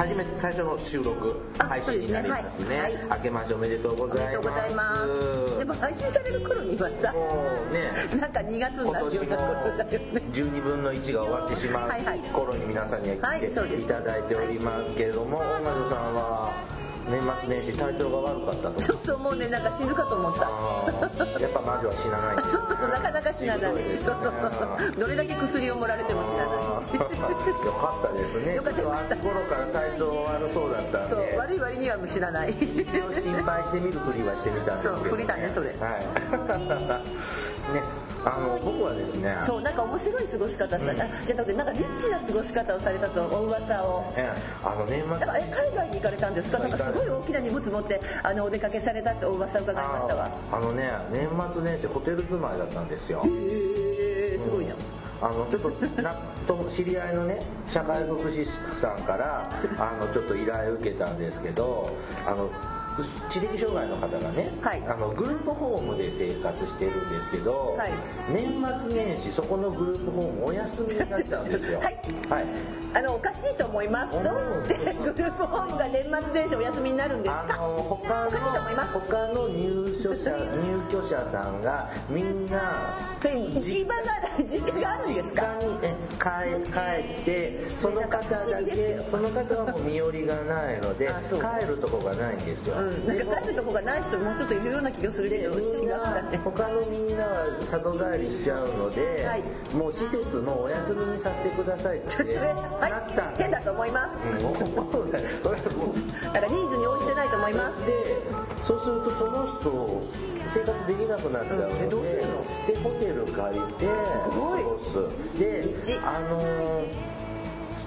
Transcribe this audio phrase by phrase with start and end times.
[0.00, 2.68] 初めて最初の収録、あ配信になりますね。
[2.68, 5.58] ねはい明けましておめでとうございます。
[5.58, 10.22] でも配信される頃にはさ、もうね、なんか2月に今なるような頃だよね。
[10.32, 11.90] 12分の1が終わってしまう
[12.32, 16.54] 頃に皆さんには来ていただいておりますけれども、大魔女さんは
[17.08, 18.80] 年末年始体調が悪かったと。
[18.80, 20.40] そうそう、もうね、なんか死ぬかと思った。
[21.40, 25.00] やっぱ魔女は死なないんですそうそう、なかなか死なないねそうそうそう。
[25.00, 26.60] どれだけ薬を盛られても死なない。
[27.66, 28.54] よかったですね。
[28.54, 31.08] よかったちょっと秋頃から体調悪そうだったんで。
[31.08, 32.50] そう、悪い割には死なない。
[32.52, 35.00] 一応心配してみるふりはしてみたんですけど、ね。
[35.00, 36.00] そうふりだねそれはい。
[37.74, 37.82] ね、
[38.24, 44.12] あの、僕はですね、そう、なんか面白い過ごし方さ、あじゃなくて、なんかリッチな過ごし方をされたとお噂を。
[44.16, 44.42] ええ。
[44.64, 46.58] あの年末なんかえ海外に行かれたんですか？
[46.58, 53.22] なんかすごい大きな荷物持ってあのお出かけされたってお噂を伺いましたわあのね、年末年始ホテル住まいだったんですよ。
[53.24, 54.78] へえすごいじゃん。
[55.22, 56.14] あのちょっとな
[56.46, 61.90] と知り合いのね社会福祉士さんからあのちょっと依頼を受けたんですけど
[62.26, 62.48] あの
[63.28, 64.82] 知的障害の方がね、はい。
[64.86, 67.92] あのグループホームで生活してるんですけど、はい。
[68.28, 71.80] 年末年始そこのグループホームお休みになっちゃうんですよ。
[71.82, 71.96] はい。
[72.28, 72.44] はい。
[72.92, 74.12] あのおかしいと思います。
[74.12, 74.24] どう
[74.66, 85.58] してグループホームが年末年始お休みになるんですあかの他の他の入所者入居者さんがみんな行き場が時間があるんですか？
[86.18, 99.42] 帰帰ってその方だけその方はもう身寄りがないので帰るとこがないんですよ、うん、なんか帰るとこがない人もうちょっといるような気がするけどみ違うんんなだね他のみんなは里帰りしちゃうので、はい。
[99.74, 102.10] もう施設もお休みにさせてくださいって。
[102.10, 103.34] それなったんはい。
[103.38, 104.22] 変だと思います。
[104.22, 104.32] うん。
[105.12, 105.20] だ
[106.32, 107.86] からニーズに応じてないと思います。
[107.86, 107.92] で
[108.60, 110.02] そうするとその人
[110.44, 112.66] 生活できなくなっちゃうので,、うん。
[112.66, 115.38] でホテル借りて過すごす。
[115.38, 117.19] であのー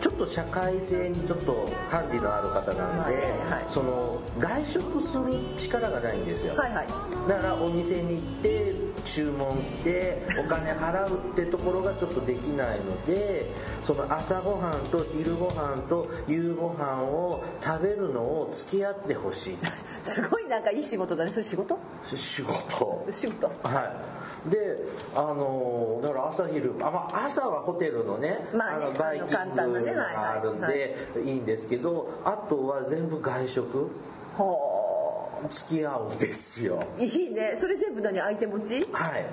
[0.03, 3.15] ちょっと社会性にちょっとハンディのある方なんで、
[3.49, 3.63] はい。
[3.67, 5.23] その外食する
[5.55, 6.87] 力がないんですよ、はいはい。
[7.29, 8.75] だからお店に行って
[9.05, 13.49] 注文してお金払うってところがちょっとできないので
[13.81, 19.57] その朝ごはんと昼ごはんと夕ごはんを食べるのを付き合ってほしい。
[20.03, 21.31] すごいなんかいい仕事だね。
[21.31, 21.77] それ仕事？
[22.13, 23.07] 仕事。
[23.09, 23.47] 仕事。
[23.63, 24.77] はいで
[25.15, 31.33] あのだから朝昼あ、まあ、朝はホテルのね,、まあねのバイキングがあるんはいでいい。
[31.39, 33.89] んですけどあとは全部外食。
[34.37, 36.83] ほ付き合うんですよ。
[36.97, 37.55] ういいね。
[37.57, 38.17] それ全部何？
[38.19, 38.87] 相手持ち？
[38.93, 39.25] はい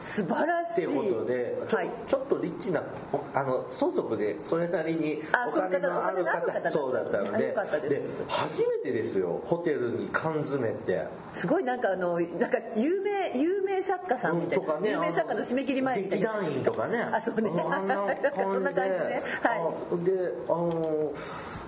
[0.00, 0.72] 素晴らしい。
[0.72, 1.90] っていうことで、ちょはい。
[2.06, 2.82] ちょっとリッチな、
[3.12, 7.88] おあの、相続でそれなりにあお金のある方そうだったのでです。
[7.88, 11.06] で、初めてですよ、ホテルに缶詰って。
[11.32, 16.32] すごいなんかあのなんか有名有名作家さんみたいな、とかね、有名作家の締め切り前みたいな。
[16.40, 16.98] 劇団員とかね。
[17.00, 17.50] あそうね。
[17.50, 18.32] あんな感じで。
[18.34, 19.22] そんな感じね。
[19.42, 19.60] はい。
[19.60, 21.12] あで、あの、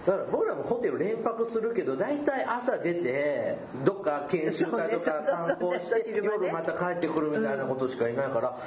[0.06, 8.58] だから僕らもホテル連泊するけど、大体朝出て、どっか研修会とか観光して、夜また帰ってくるみたいなことしかいないから、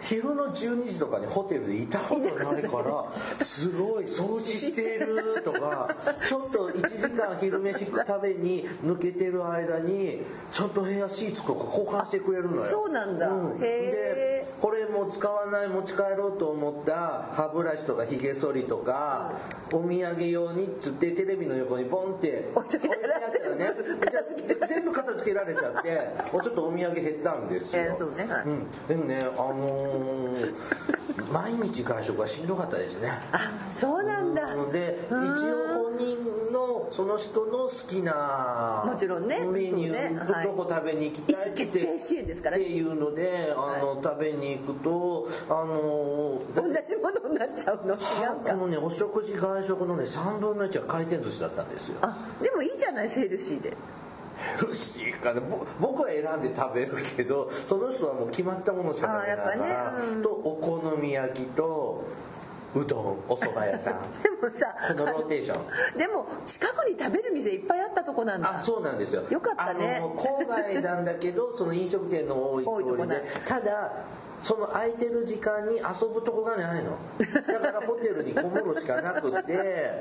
[0.00, 5.94] 昼の12時とかにホテルでいたことないから、すごい掃除してるとか、
[6.28, 12.70] ちょっと1時間昼飯食べに抜けてる間に、ちゃんと部屋シーツとか交換してくれるのよ。
[12.70, 13.28] そうなんだ。
[13.28, 13.58] うん。
[13.58, 19.32] で、これも使わない持ち帰ろうと思った歯ブラシとか髭剃りとか、
[19.72, 25.90] お土産用にっつってテレビの横にボンって置いてあったよね全部片付けで全部片付けられちゃって、
[26.32, 27.82] もうちょっとお土産減ったんですよ。
[27.82, 28.24] えーそうね。
[28.24, 28.44] はい。
[28.44, 28.66] うん。
[28.88, 30.54] でもね、あのー
[31.32, 33.10] 毎日外食はしんどかったですね。
[33.32, 34.54] あそうなんだ。
[34.54, 36.16] ので、一応本人
[36.52, 39.44] の、その人の好きな、もちろんね。
[39.44, 40.32] メニュー、そうね。
[40.32, 47.94] はいどこ食べに行きたいって意思決定支援ですからっていうので、あの、食べに行くと、あの同じものになっちゃうの？
[47.94, 47.98] 違う
[48.44, 48.52] か。
[48.52, 51.98] このね、お食事外食のね、3分の1は回転寿司だったんですよ。
[52.00, 53.76] あでもいいじゃないセールシーで
[54.38, 62.04] ヘルシーかね、ぼ僕は選んで食べるけど、その人はもう決まったものしか食べないから、ねうんと、お好み焼きと、
[62.74, 63.94] うどん、お蕎麦屋さん。
[64.22, 65.58] でもさこのローテーショ
[65.94, 65.98] ン。
[65.98, 69.22] でも近くに食べる店いっぱいあったとこなんだあ、そうなんですよ。
[69.30, 73.92] よかったねあの、郊外なんだけど、その飲食店の多い多いとこな通りで、ただ、
[74.40, 76.98] その空いてる時間に遊ぶとこがないの。
[77.18, 79.54] だからホテルにこもるしかなくて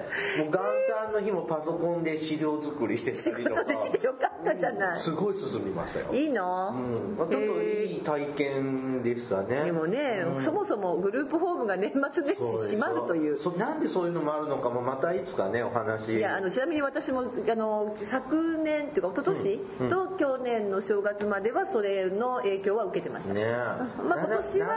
[0.40, 0.60] もう元
[1.06, 3.62] 旦の日もパソコンで資料作りして仕たりとか。
[3.62, 5.00] 事できてよかったじゃない。
[5.00, 6.06] すごい進みましたよ。
[6.14, 9.66] いいの、うん、まあちょっといい体験でしたね。
[9.66, 13.38] でもね、そもそもグループホームが年末年始閉まるという。
[13.38, 16.18] そなんでそういうのもあるのかもまたいつかねお話。
[16.18, 23.46] いやあのちなみに私もあの昨年っていうか一昨年、と去年の正月まではそれの影響は受けてました、ね
[24.08, 24.68] まあ今年は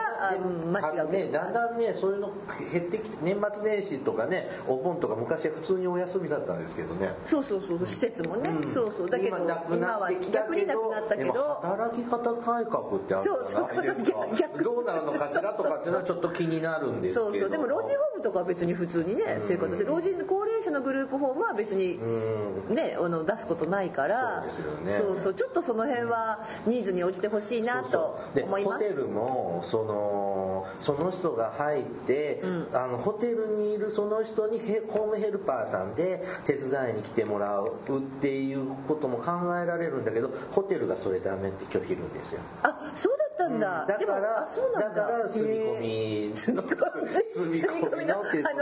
[0.73, 1.11] 間違う。
[1.11, 2.32] ねだんだんねそういうの
[2.73, 7.14] 減ってきて年末年始とかねお盆とか昔は普通にお休みだったんですけどね。
[7.25, 9.11] そうそうそう施設もね、そうそう。
[9.11, 9.37] だけど
[9.70, 11.61] 今は逆になくなったけど。
[11.62, 14.11] 働き方改革ってあるじゃないですか。
[14.12, 14.37] そうそう。
[14.37, 17.31] 逆どうなるのかしらとかっていうのはちょっと気になるんですけど。
[17.31, 17.50] そうそう。
[17.50, 22.75] でも老人ホームとかは別に普通にね生活して老人高齢者のグループホームは別にうん。
[22.75, 24.44] ねあの出すことないから。
[24.49, 24.99] そうね。
[24.99, 25.35] そうそう。
[25.35, 28.85] ちょっとその辺はニーズに応じてほしいなとで思います。
[28.85, 32.42] ホテルもそのその人が入って、
[32.72, 42.40] あのホテルにいるその人にヘホームヘルパーさんで手伝いに来てもらうっていうことも考えられるんだけどホテルがそれダメって拒否るんですよ。
[42.62, 45.02] あそうだったんだ、だからあそうなんだ。
[45.02, 46.10] だから住み込み。
[46.31, 48.56] の住み込みの家政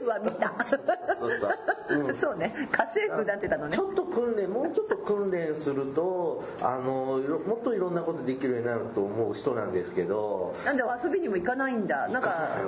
[0.00, 0.54] 婦は見た。
[2.20, 2.54] そうね。
[2.70, 3.76] 家政婦になってたのね。
[3.76, 10.54] ちょっと訓練もうちょっと訓練するとあのもっといろんなことできるようになると思う人なんですけど。
[10.64, 12.08] なんで遊びにも行かないんだ。
[12.08, 12.58] なんか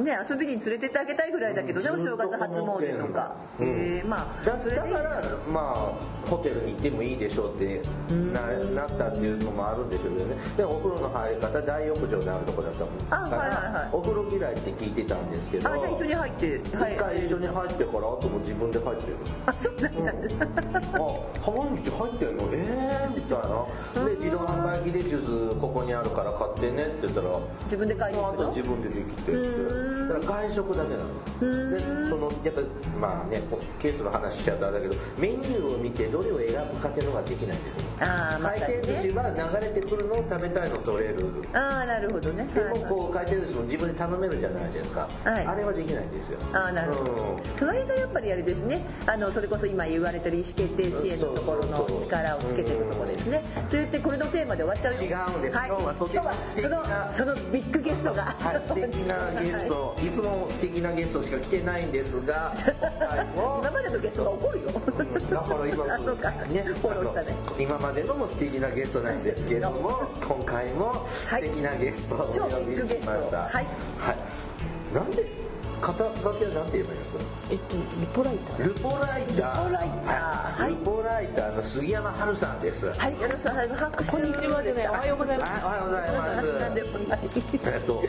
[0.00, 3.66] ね遊びに連れてってあげたいぐらいだけどね、お正月初詣とか、うん。
[3.66, 7.82] えーまあだそれでだからまあホテルに行ってもいいでしょうって
[8.32, 8.40] な
[8.74, 10.36] なったっていうのもあるんでしょうけどね。
[10.56, 12.92] でお風呂の入り方大浴場であるとこだったもん。
[13.10, 13.88] あはいはいはい。
[13.92, 19.16] お風呂嫌いって聞いてたんですけどあじゃあ一緒に入って一回一緒に入ってからあとも自分で入ってる。
[19.46, 20.12] あそうなんだ、
[20.94, 20.98] あ、
[21.42, 22.48] 浜口入ってんの？
[22.52, 24.08] えーみたいな。
[24.08, 28.42] で、自動販売機でジュースここにあるから買ってねって言ったら、自分で買いに行くの？
[28.42, 29.83] あと自分でできてって。
[30.08, 31.70] だから外食だけなの。
[31.70, 32.60] で、その、やっぱ、
[33.00, 37.82] まあね、こケースの話しちゃうとあれだけど、メニューを見てどれを選ぶかっていうのができないんですよ。
[38.00, 41.26] ああま回転寿司は流れてくるのを食べたいの取れる。
[41.52, 42.48] ああなるほどね。
[42.54, 45.08] でもこう回転寿司も自分で頼めるじゃないですか。
[45.24, 45.46] はい。
[45.46, 46.38] あれはできないんですよ。
[46.52, 47.18] ああなるほど、うん。
[47.58, 48.86] 隣がやっぱりあれですね。
[49.06, 53.42] あのそれこそ今言われてる意思決定支援のところの力をつけてるところですね。
[53.70, 55.56] と言ってこれのテーマで終わっちゃうよ違うんです。
[55.56, 62.54] はい、今日はとても素敵なそのそのビッグゲストが、はい、素敵なゲスト、い、つも素敵なゲストしか来てないんですが、
[63.34, 66.30] 今までのゲストが怒るよ、うんだから今あそうか。
[66.30, 66.64] ね、ね。
[67.58, 73.38] 今までのも素敵なゲストなんですけども、今回も素敵なゲストをお超呼びしました。
[73.38, 73.66] はい。
[73.98, 74.94] はい。
[74.94, 75.24] なんで
[75.84, 77.20] 肩書きはなんて言えばいいですか
[77.50, 78.64] えっと、リポライター。
[78.64, 79.68] ルポライター。
[79.68, 82.90] ルポライターはいルポライターの杉山春さんです。
[82.90, 85.52] はいよろしくお願いします拍手こんにちはじゃない、おはようございます。
[85.52, 87.68] あおはようございます。
[87.68, 88.02] えっと、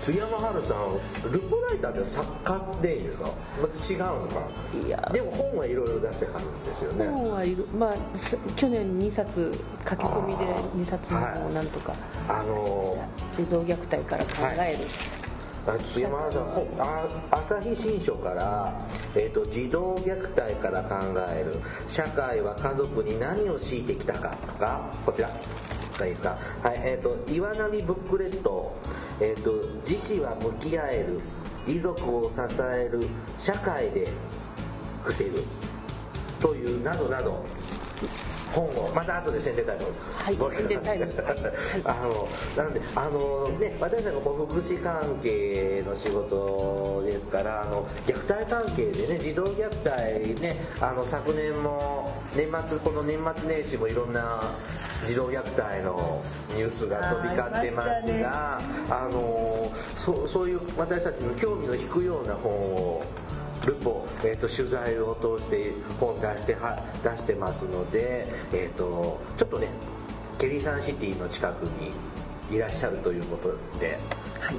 [0.00, 3.28] 杉山春さん、ルポライターって作家でいいんですか？
[3.60, 7.06] また違うのかいやでも本はいろいろ出してはるんですよね。
[7.08, 9.52] 本はいる、まあ、す去年2冊、
[9.86, 10.44] 書き込みで
[10.76, 11.92] 2冊の本をなんとか
[12.28, 13.08] あのー出しました。
[13.32, 14.78] 児童虐待から考える。
[14.78, 15.27] あ杉山春さんほあ
[17.30, 18.78] 朝日新書から、
[19.14, 20.96] えっと児童虐待から考
[21.30, 21.60] える。
[21.86, 25.28] 社会は家族に何を強いてきたかがこちら。
[25.98, 26.38] がいいですか？
[26.62, 28.72] はいえっ、と岩波ブックレット。
[29.20, 29.50] えっ、と
[29.86, 31.20] 自死は向き合える。
[31.66, 33.06] 遺族を支える。
[33.36, 34.08] 社会で
[35.04, 35.44] 防ぐ。
[36.40, 37.44] というなどなど。
[38.54, 41.12] 本をまた後で宣伝タイムはい宣伝タイムはい。
[41.84, 54.54] あのなんであのね私たちのこう福祉関係の仕事ですからあの虐待関係でね児童虐待ねあの昨年も年末この年末年始もいろんな
[55.06, 56.22] 児童虐待の
[56.54, 58.60] ニュースが飛び交ってますあーありましたが
[59.04, 63.02] あのそうそういう私たちの興味の引くような本を
[63.66, 69.68] ルポ、えー、と取材を通して本出しては出してますので、えー、とちょっとね
[70.38, 71.92] ケリーサンシティの近くに
[72.50, 73.98] いらっしゃるということで、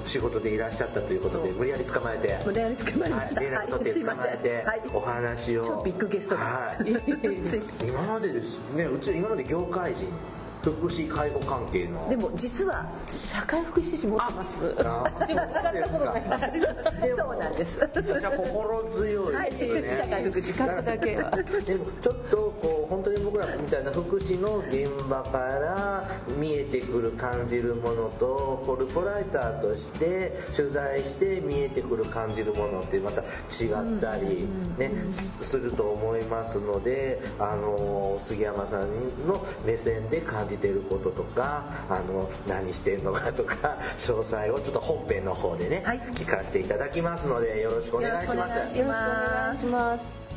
[0.05, 2.37] 仕事でいらっしゃったということで無理やり捕まえて。
[2.45, 3.41] 無理やり捕まえました。
[3.41, 4.81] はい、連絡取って捕まえて、はい。
[4.93, 5.63] お話を。
[5.63, 10.07] 超ビッグゲストだはい、 今までですねうち今まで業界人
[10.61, 14.61] 福祉介護関係のでも実は社会福祉士持ってます。
[14.75, 16.23] でもあ使ったことない。
[17.17, 17.79] そうなんです
[18.19, 21.31] じゃあ心強いはいね、社会福祉資格だけは。
[21.65, 34.47] でもちょっとこう本当に僕らみたいな福祉の現場から見えてくる感じるものとポルポライターとして取材して見えてくる感じるものってまた違ったり
[34.77, 34.91] ね
[35.41, 38.89] すると思いますのであの杉山さん
[39.27, 45.99] の目線で感じてることとかあの何してんのかとか 詳細をちょっと本編の方でね、はい。
[46.13, 49.07] 聞かせていただきますのでよろしくお願いしますよろしくお願いしよろしくお
[49.41, 50.29] 願いします。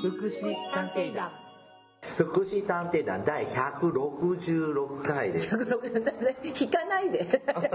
[0.00, 1.47] 福祉探偵団
[2.18, 5.56] 福祉探偵団第166回です。
[6.60, 7.24] 引かないで。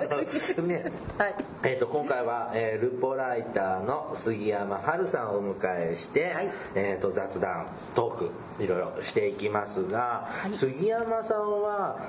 [0.62, 0.92] ね。
[1.18, 1.36] はい。
[1.64, 6.52] えー、と今回は、えールポライターの杉山春さんをお迎えして、はい。
[6.76, 8.18] えー、と雑談トー
[8.58, 12.02] クいろいろしていきますが、杉山さんは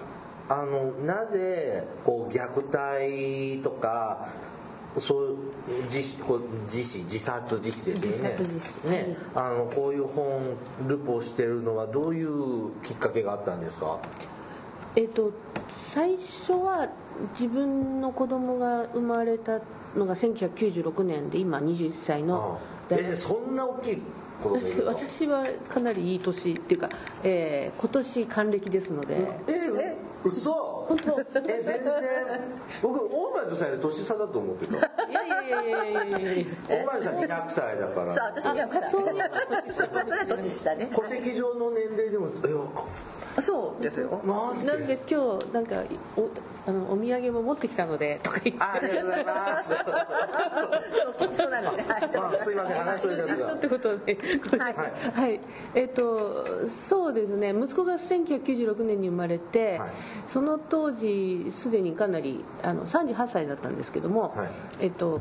[0.48, 4.26] あのなぜこう虐待とか
[4.98, 5.36] そう
[5.84, 8.36] 自死こう自死自殺自死ですよね。
[8.36, 8.88] 自殺自死。
[8.88, 10.40] ね、あのこういう本
[10.86, 13.98] ルポしてるのはどういうきっかけがあったんですか？
[14.96, 15.32] えっと
[15.68, 16.88] 最初は
[17.30, 19.60] 自分の子供が生まれた
[19.96, 22.60] のが1996年で今21歳の
[22.90, 24.02] え大学ーそんな大きい
[24.84, 26.88] 私はかなりいい年っていうか、
[27.22, 31.20] えー今年還暦ですので、ええ嘘本当。
[31.20, 31.80] え全然。
[32.82, 34.76] 僕大前とさんより年差だと思ってた。
[34.76, 36.44] いやいやいやいやいや
[37.02, 38.90] さん200歳だかさあら私200歳。
[38.90, 40.90] そういう年下ね。
[40.94, 42.66] 戸籍上の年齢でもえわ
[43.42, 44.20] そうですよ。
[44.24, 45.82] マジなんで今日なんか
[46.16, 46.30] お
[46.66, 48.62] あのお土産も持ってきたのでとか言って。
[48.62, 49.70] あありがとうございます。
[51.36, 52.10] そうなんですねはい
[52.40, 54.14] あすいません話しといてください一緒ってことで。
[54.14, 54.92] ごめんなさい。
[55.12, 55.40] はい、
[55.74, 57.50] えっ、とそうですね。
[57.50, 59.90] 息子が1996年に生まれて、はい。
[60.26, 64.48] その当時すでにかなりあの38歳だったんですけども、はい。
[64.80, 65.20] えっ、と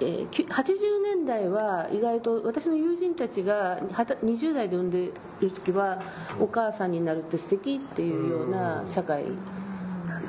[0.00, 0.74] えーきゅ80
[1.04, 6.02] 年代は意外と私の友人たちがはた20代で産んでいる時は
[6.40, 9.26] お母さんになるって素敵っていうような社会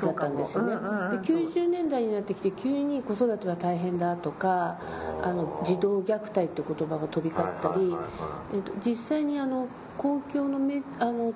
[0.00, 0.70] だったんですよね。
[0.70, 0.90] でそうかも。
[0.90, 4.78] うんうんうん90年代になってきて急に子育ては大変だとか
[5.24, 7.92] あの児童虐待って言葉が飛び交ったり
[8.54, 9.66] えっと実際にあの
[9.98, 11.32] 公共のメあの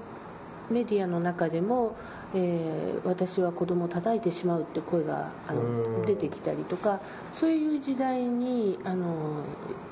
[0.71, 1.97] メディアの中でも、
[2.35, 7.01] えー私は子供を叩いてしまうって声があの出てきたりとか
[7.33, 9.43] そういう時代にあの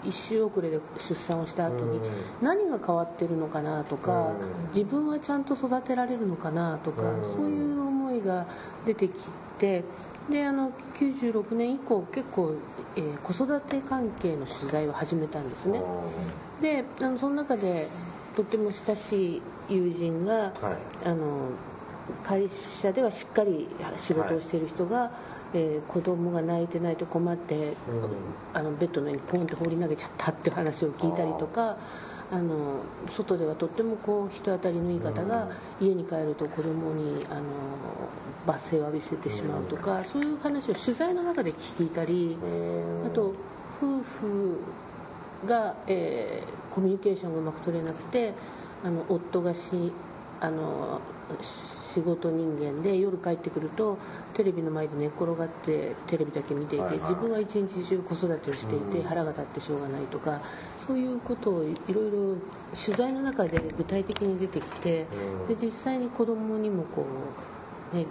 [0.05, 2.01] 一周遅れで出産をした後に
[2.43, 4.33] 何が変わってるのかなとか
[4.75, 8.47] 自分はちゃんと育てられるのかなとかそういう思いが
[8.85, 9.15] 出てき
[9.59, 9.85] て
[10.31, 12.55] であの96年以降結構、
[12.95, 15.81] えー子育て関係の取材を始めたんですね。
[16.61, 17.89] であのその中で
[18.35, 20.51] とっても親しい友人が、は
[21.05, 21.09] い。
[21.09, 21.51] あの
[22.23, 25.11] 会社ではしっかり仕事をしている人が、
[25.55, 27.75] えー子供が泣いてないと困って、
[28.53, 31.77] あのベッドの上にポンって放り投げちゃったっていう話を聞いたりとか。
[32.31, 35.49] あの外ではとってもこう人当たりのいい方が
[35.81, 37.43] 家に帰ると子供にあの
[38.45, 42.37] 罰声を浴びせてしまうとか、そういう話を取材の中で聞いたり、
[43.07, 43.33] あと
[43.81, 44.59] 夫婦
[45.47, 48.33] が、えーコミュニケーションがうまく取れなくて
[48.85, 49.91] あの夫がし
[50.41, 53.99] あのし仕事人間で夜帰ってくると
[54.35, 57.01] テレビの前で寝っ転がってテレビだけ見ていて、はいはい。
[57.01, 60.41] 自分は一日中子育てをしていて、腹が立ってしょうがないとか
[60.87, 62.37] そういうことをいろいろ
[62.75, 65.07] 取材の中で具体的に出てきて、
[65.49, 67.05] で実際に子供にもこ
[67.93, 68.07] う、ね、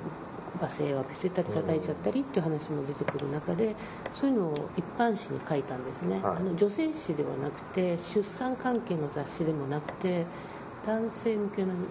[0.59, 3.75] 罵声を浴びせたり叩いちゃったりっていう話も出てくる中で
[4.11, 6.37] そういうのを一般紙に書いたんですね、はい。
[6.37, 10.25] あの女性誌ではなくて出産関係の雑誌でもなくて
[10.87, 11.81] 男性向けのあの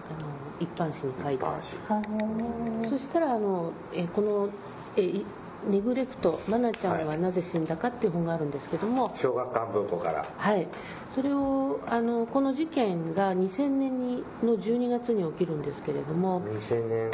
[0.59, 4.49] 一般紙に書いたそしたらあの、えーこの、
[4.95, 5.21] え
[5.69, 10.25] ネグレクト「マナちゃんはなぜ死んだか」っていう本があるんですけども、小学館文庫から。
[10.37, 10.67] はい、
[11.11, 16.41] それをあのこの事件が2000年にの12月に起きるんですけれども。
[16.41, 17.11] 2000年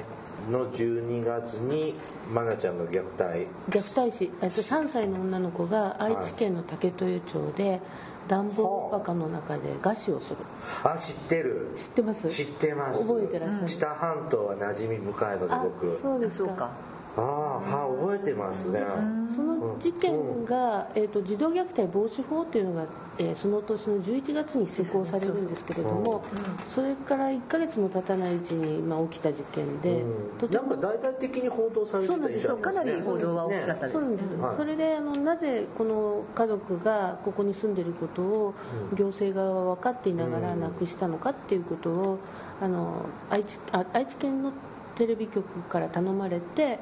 [0.52, 1.96] の12月に
[2.36, 3.48] 愛菜ちゃんの虐待。
[3.70, 4.28] 虐待死。
[4.28, 7.82] と3歳の女の子が愛知県の竹豊町で
[8.28, 10.40] 段ボール箱の中で餓死をする。
[10.84, 10.98] あ。
[10.98, 11.72] 知ってる。
[11.76, 12.30] 知ってます？
[12.30, 13.00] 知ってます。
[13.02, 13.68] 覚えてらっしゃる。
[13.68, 15.90] 知多半島は馴染み深いのであ僕。
[15.90, 16.72] そうですか
[17.16, 18.82] ああはい覚えてますね。
[19.30, 22.86] その事件が、えー、と児童虐待防止法っていうのが、
[23.20, 26.24] えーその年の11月に施行されるんですけれども
[26.66, 30.04] それから1ヶ月も経たないうちに、まあ、起きた事件で、
[30.40, 32.58] とてもなんか大々的に報道されてたそうなんですよ。
[32.58, 33.94] かなり報道は大きかったです。
[33.94, 34.58] そうなんです、はい。
[34.58, 38.54] それであのなぜこの家族がここに住んでることを
[38.96, 42.20] 行政側は分かっていながらなくしたのかっていうことを
[42.60, 44.52] あの愛知あ愛知県の
[44.96, 46.80] テレビ局から頼まれて、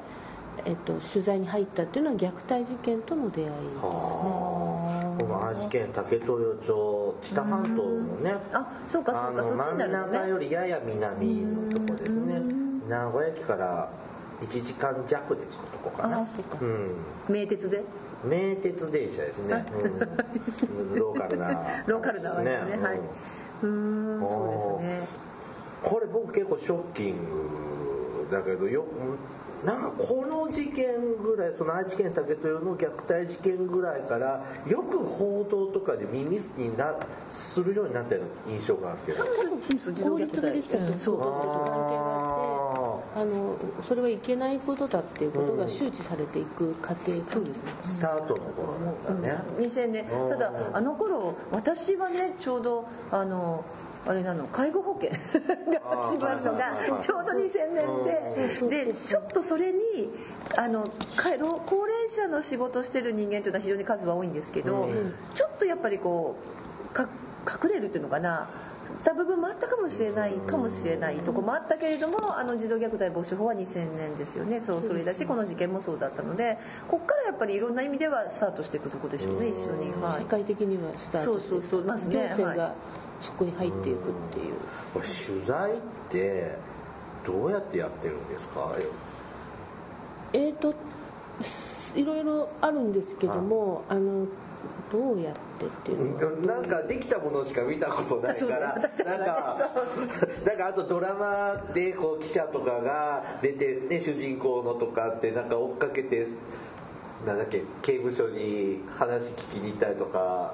[0.65, 3.81] えっと、取材に入ったっていうのは虐待事件との出会いですね。
[3.81, 10.17] この愛知県竹豊町知多半島のねあそうかそうかそっちにな真んるのね。
[10.17, 12.41] 中よりやや南のとこですね。
[12.87, 13.89] 名古屋駅から
[14.41, 16.21] 1時間弱で着くとこかな。
[16.21, 16.95] あそうん。
[17.29, 17.83] 名鉄で？
[18.23, 21.83] 名鉄電車ですね、うん、 ローカルな。
[21.87, 22.73] ローカルなわけですね。
[22.75, 22.83] うん。
[22.83, 22.99] はい。
[23.63, 25.17] うーんそうですね。
[25.83, 28.85] これ僕結構ショッキングだけどよ
[29.65, 32.89] なんかこの事件ぐらいその愛知県竹豊の虐
[33.21, 36.95] 待事件ぐらいからよく報道とかで耳にな
[37.29, 39.23] するようになったような印象があるけど。
[40.03, 47.71] 法律ができたとうんそうと関係があってあのそれはいけないことだっていうことが周知されていく過程そうですね。
[47.83, 48.73] スタートの頃
[49.07, 50.29] だね、2000年うん。
[50.29, 53.63] ただあの頃私がねちょうどあの
[54.05, 55.11] あれなの介護保険。
[55.11, 59.79] が始まるのがちょうど2000年ででちょっとそれに
[60.57, 60.89] あの
[61.65, 64.89] 高齢者の仕事してる人間というのは非常に数は多いんですけど、
[65.33, 66.35] ちょっとやっぱりこ
[66.91, 67.07] うか
[67.63, 68.49] 隠れるっていうのかな。
[69.03, 74.61] た部分もあったかもしれないかもしれないとこもあったけれどもあの児童虐待防止法は2000年ですよね。
[74.61, 79.91] そうそれだしこの事件もそうだったのでここからやっぱりいろんな意味ではスタートしていくところでしょうね一緒に。
[79.91, 80.21] はい。
[80.21, 82.15] 社会的にはスタートしてそうそうそうまずね。
[82.15, 82.75] 行政がは
[83.21, 84.55] そこに入っていくっていう、
[84.93, 86.55] 取材って
[87.25, 88.71] どうやってやってるんですか？
[90.33, 90.73] えーと
[91.95, 93.95] いろいろあるんですけどもあ。
[93.95, 94.25] の
[94.91, 98.75] どうやってっていうなんかできたものしか見たことないから、
[99.05, 99.57] なんか、
[100.45, 106.27] なんかあとドラマでこう記者とかが出てね、主人公のとかってなんか追っかけて、
[107.25, 110.53] なんだっけ、刑務所に話聞きに行ったりとか、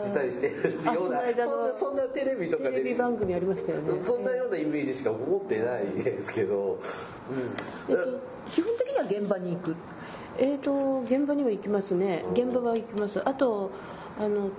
[0.00, 4.02] したりしてるあような、そんな、そんなテレビとかテレで、ビ番組ありましたよね。
[4.02, 6.78] そんなようなイメージしか持ってないですけど、
[7.88, 8.20] うん。
[8.48, 9.76] 基本的には現場に行く？
[10.36, 12.24] えーと現場には行きますね。
[12.32, 13.26] 現場は行きます。
[13.26, 13.70] あと
[14.18, 14.50] あの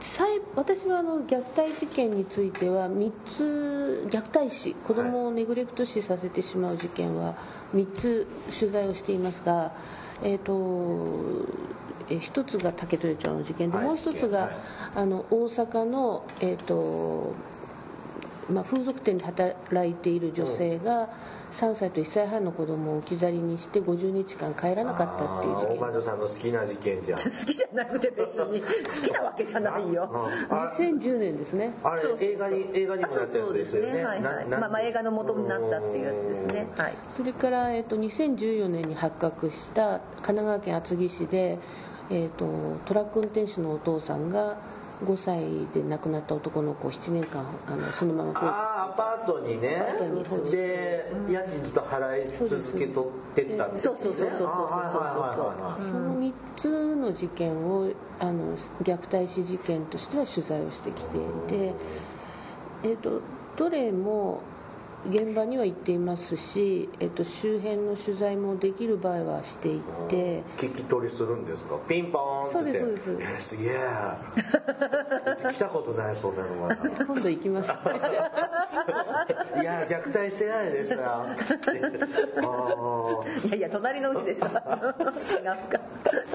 [0.00, 7.34] 裁私はあの虐待事件については3つ虐待死子供をネグレクト死させてしまう事件は
[7.74, 8.26] 3つ
[8.56, 9.72] 取材をしていますが
[10.22, 10.52] えっ、と
[12.10, 13.86] えー一つが竹豊町の事件で、はい。
[13.86, 14.50] もう一つが、はい。
[14.96, 17.34] あの大阪の、えーと
[18.50, 21.08] まあ、風俗店で働いている女性が
[21.52, 25.76] 3歳と1歳半の子供を置き去りにして50日間帰らなかったっていう事件。
[25.76, 27.18] 大魔女さんの好きな事件じゃん。
[27.20, 30.08] 好きじゃなくて別に好きなわけじゃないよ。
[30.50, 31.72] あ2010年ですね。
[31.84, 33.92] あれ映画に映画にあそうもなったやそうでつですすよね。
[33.92, 34.04] ね。
[34.04, 34.48] はいはい。
[34.48, 36.66] なまあまあ映画の元になったっていうやつですね。
[36.76, 36.94] はい。
[37.08, 41.58] それから、えっと2014年に発覚した神奈川県厚木市で、
[42.10, 42.46] えっと
[42.86, 44.56] トラック運転手のお父さんが
[45.04, 45.40] 5歳
[45.72, 49.80] で亡くなった男の子を7年間あのそのまま放置ああアパートにね。
[50.50, 54.48] で家賃ずっと払い続けとってったってそうそうそうそうそうそう
[55.78, 61.74] そうその3つの事件をあの虐待死事件としては取材をしてきていて、
[62.82, 63.20] えっと
[63.56, 64.40] どれも
[65.06, 70.42] 現場には行っていますし、えっと周辺の取材もできる場合はしていて。
[70.56, 71.76] 聞き取りするんですか？
[71.88, 72.52] ピンポーンって。
[72.52, 73.12] そうですそうです。
[73.12, 73.78] えーすげえ。
[75.54, 77.72] 来たことないそんなのは今度行きます。
[79.60, 81.00] いや虐待してないですよ。
[83.46, 84.46] いやいや隣のうちでしょ。
[84.46, 84.60] 違うか。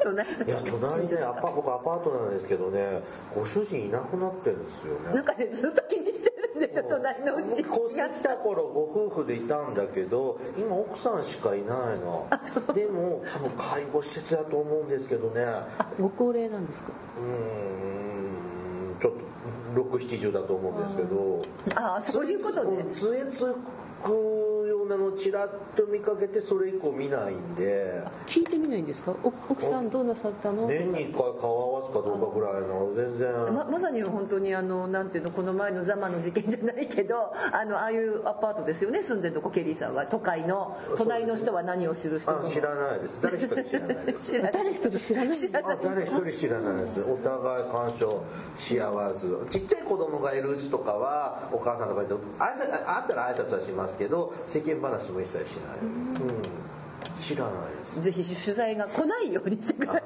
[0.03, 3.01] 隣いや隣でアパ僕アパートなんですけどね
[3.33, 5.13] ご主人いなくなってるんですよね。
[5.15, 12.27] なんかねずっと気にしてるんですよ隣のうち越してきた頃ご夫婦でいたんだけど今奥さんしかいないの。
[12.73, 15.43] でも多分介護施設だと思うんですけどね。
[15.45, 16.91] あご高齢なんですか？
[17.17, 17.25] うー
[18.97, 18.99] ん。
[18.99, 21.41] ちょっと670だと思うんですけど。
[21.75, 22.77] ああそういうことね。
[22.77, 23.39] うん杖つ
[24.03, 28.01] くようなのちらっと見かけてそれ以降見ないんで。
[28.25, 29.13] 聞いてみないんですか？
[29.23, 30.67] お奥さんどうなさったの？
[30.67, 32.93] 年に1回顔合わすかどうかぐらいの？
[32.95, 33.53] 全然。
[33.53, 40.05] ままさに本当にあのなんていうのこの前のザマの事件じゃないけど あのああいうアパートですよね住んでるとこケリーさんは。
[40.07, 43.19] 都会の隣の人は何をする人あ知らないです。
[43.21, 44.41] 誰一人知らないです。
[44.53, 45.37] 誰一人知らない？
[45.53, 47.01] あ誰一人知らないです。
[47.01, 48.21] お互い干渉
[48.55, 49.37] し合わず。
[49.49, 58.01] ちっちゃい子供がいるうちとかはお母さんとかと挨拶あったら挨拶はしますけど世間話も一切しない、うん、知らないです。
[58.01, 60.01] ぜひ取材が来ないようにしてください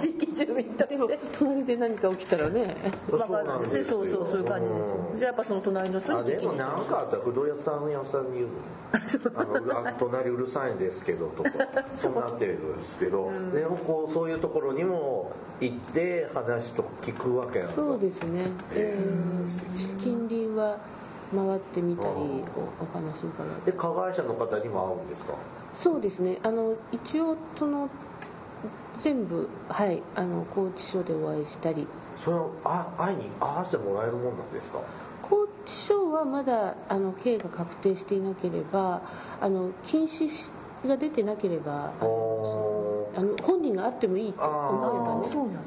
[0.00, 2.76] 地域住民とでもして隣で何か起きたらね。
[3.10, 4.88] わかるんですねそうそうそういう感じです。
[4.88, 5.18] ようん。
[5.18, 8.52] じゃあやっぱその隣の人あにでも何かあったら不動屋さん屋さんに言うの。
[8.94, 11.50] あ隣うるさいんですけどとか。
[12.00, 20.78] そうなってるんですけど、でもこうそういうところにも行って話と聞くわけなのそうですね、えー、近隣は
[21.34, 22.44] 回ってみたりおお
[22.92, 25.34] 話を伺うで加害者の方にも会うんですか？
[25.74, 26.38] そうですね。
[26.42, 27.88] あの一応その
[29.00, 31.86] 全部はいあの拘置所でお会いしたり。
[32.16, 34.78] それをあ会いに会わせてもらえるもんなんですか？
[35.22, 39.02] 拘置所はまだあの刑が確定していなければ
[39.40, 40.52] あの禁止し
[40.86, 45.58] が出てなければあのおあの本人があってもいいと思えばね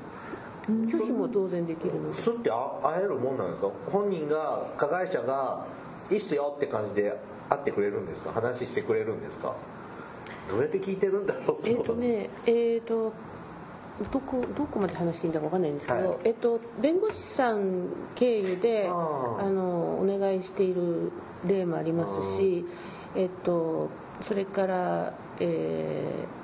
[0.67, 2.21] 拒否も当然できるので。
[2.21, 3.71] それってあ会えるもんなんですか？
[3.91, 5.65] 本人が加害者が
[6.09, 7.17] いいっすよって感じで
[7.49, 8.31] 会ってくれるんですか？
[8.33, 9.55] 話してくれるんですか？
[10.49, 13.13] どうやって聞いてるんだろうえっ、とねえっ、と
[14.11, 16.17] どこどこまで話していいんだかわかんないんですけど、はい。
[16.25, 21.11] えっと、弁護士さん経由であのお願いしている
[21.45, 22.65] 例もありますし、
[23.15, 23.89] えっと、
[24.21, 26.37] それから、えー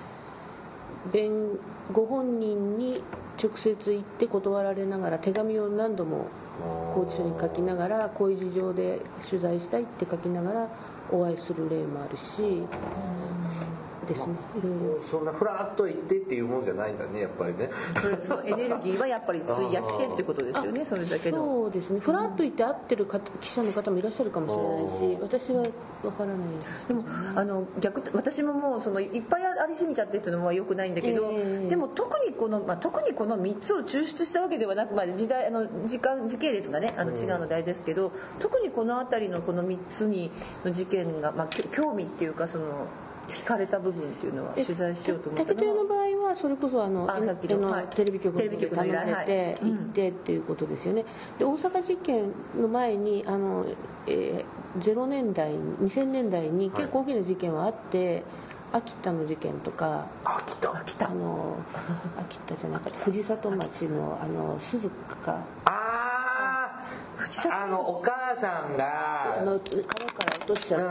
[1.12, 1.60] 弁
[1.92, 3.04] ご本人に
[3.44, 6.28] 直接行って断られながら手紙を何度も
[6.94, 10.68] 拘置所に書きながらこういう事情で取材したいって書きながら
[11.12, 12.62] お会いする例もあるし
[14.06, 14.36] ですね。
[14.58, 15.04] いろいろ。
[15.10, 17.70] そんなフラッと行ってっていうもんじゃないんだねやっぱりね。
[18.28, 21.38] そうエネルギーはやっぱり費やしてってことですよねそれだけの。
[21.38, 22.00] そうですね。
[22.00, 25.64] ふらっと行って会ってる方記者の方もいらっしゃるかもしれないし私は
[26.04, 27.04] わからないですでも
[27.36, 31.70] あの逆私ももうそのいっぱいありすぎちゃってっていうのは良くないんだけど、ええ。
[31.70, 40.32] でも特にこの、まあ、特にこの3つを抽出したわけではなく、まあ、時代あの時間時系列がねあの違うのであれですけど、特にこの辺りのこの3つに
[40.66, 42.86] の事件が、まあ、興味っていうかその
[43.28, 47.88] 惹かれた部分っていうのは取材しようと思った竹豊の場合はそれこそあのあさっきのはい。
[47.88, 49.72] テレビ局に頼頼まれてはい。
[49.72, 51.06] 行ってっていうことですよね。
[51.40, 53.66] で大阪事件の前にあの、
[54.08, 58.24] えー0年代2000年代に結構大きな事件はあって、
[58.72, 61.58] 秋田の事件とかあ来た来たあの
[62.18, 65.44] 秋田じゃなくて藤里町のあの鈴鹿か。
[65.66, 65.74] あー。
[67.52, 70.86] あのお母さんがあの川から落としちゃって、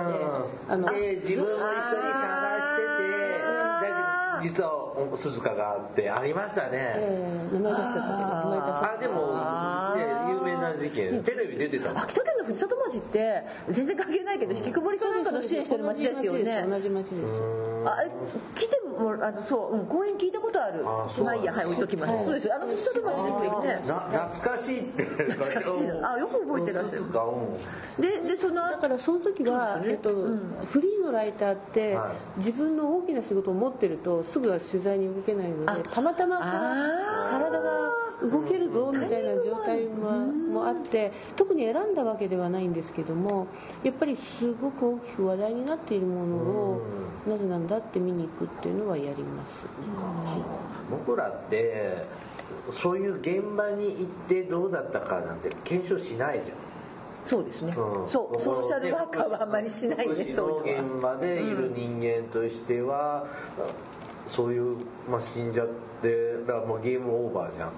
[0.68, 2.26] あので自分も一緒に探
[2.62, 3.86] しててだ
[4.42, 6.70] けど実は鈴鹿があってありましたね。
[6.72, 9.16] えー名前出しちゃったけど名前出しちゃったあでも
[9.96, 10.00] ね
[10.34, 11.22] 有名な事件。
[11.22, 12.02] テレビ出てたもん
[12.42, 16.66] 秋田県の藤里町って全然関係ないけど引きこもりかなんかの支援してる町ですよね。
[16.68, 17.42] 同じ町です。
[17.84, 17.98] あ
[18.54, 20.84] 来てもあのそう、うん、公演聞いたことある。
[20.86, 22.24] あそうまあいいやはい置いときます、はい。
[22.24, 22.54] そうですよ。
[22.54, 23.82] あの藤里町ですよね。
[23.86, 23.94] な
[24.28, 25.86] 懐かしいって懐かしい。
[25.88, 27.02] なあよく覚えてらっしゃる。
[27.98, 30.10] ででそのだからその時は、えっと
[30.64, 32.38] フリーのライターって、はい。
[32.38, 43.46] 自分の大きな仕事を持ってるとすぐは取材に動けないのでたまたま体が動けるぞみたいな状態ももあって特に選んだわけではないんですけども
[43.82, 46.82] やっぱりすごく大きく話題になっているものを
[47.26, 49.64] なぜなんだって見に行くっていうのはやります。
[49.64, 49.70] ね。
[49.96, 52.04] はい僕らって
[52.70, 56.56] そういう現場に行ってどうだったかなんて検証しないじゃん。
[57.24, 58.08] そうですね、うん。
[58.08, 63.26] そうソーシャルワーカーはあんまりしないねそういうのの現場でいる人間としては、
[64.26, 64.76] そういう、
[65.08, 65.68] まあ、死んじゃっ
[66.02, 67.68] てだからもうゲームオーバーじゃん。
[67.68, 67.72] は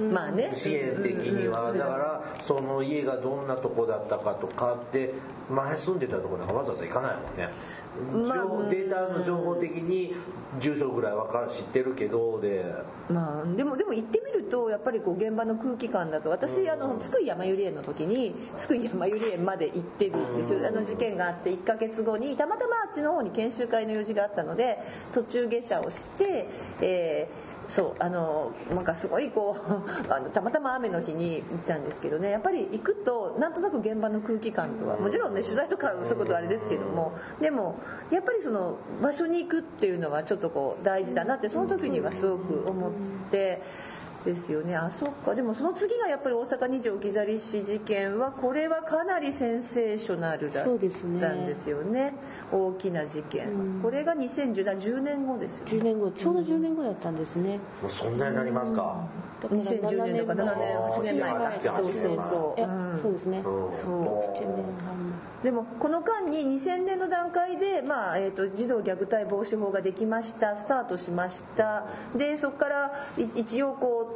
[0.00, 0.50] まあね。
[0.52, 1.72] 支援的には。
[1.72, 5.14] だからその家がどんなとこだったかとかって
[5.50, 7.48] 前住んでたとこなんかわざわざ行かないもんね。
[8.12, 10.14] まあデータの情報的に
[10.60, 12.64] 住所ぐらいわかる知ってるけどで。
[13.08, 24.78] まあ、でもでも行ってみるとやっぱりこう現場の空気感だと私あの津久井やまゆり園の時に津久井やまゆり園まで行ってるんですよあの事件があって1ヶ月後にたまたまあっちの方に研修会の用事があったので
[25.12, 26.48] 途中下車をして、
[26.80, 37.76] えーそうあのなんかすごいこう あのたまたま雨の日に行ったんですけどねやっぱり行くとなんとなく現場の空気感とはもちろんね取材とかそういうことはあれですけどもでも
[38.10, 42.90] やっぱりその場所に行くっていうのはちょっとこう大事だなってその時にはすごく思っ
[43.30, 43.95] て。
[44.26, 44.76] ですよね。
[44.76, 45.34] あそっか。
[45.34, 51.28] でもその次がやっぱり大阪二条置き去り市事件はこれはかなりセンセーショナルだったそうですね。
[51.28, 52.14] んですよね。
[52.52, 53.48] 大きな事件。
[53.82, 55.64] これが2010年10年後ですよね。
[55.66, 57.58] 10年後ちょうど10年後だったんですね。
[57.82, 59.06] もうそんなになりますか、
[59.40, 62.60] だから2010年とか7年8年前かそうそうそう。
[62.60, 63.38] いやそうですね。
[63.38, 63.68] うん。
[63.68, 64.46] 7年
[64.84, 64.96] 半。
[64.96, 70.56] 前でもこの間に2000年の段階で、まあえー、と児童虐待防止法ができました。
[70.56, 71.84] スタートしました。
[72.16, 74.15] でそこからい一応こう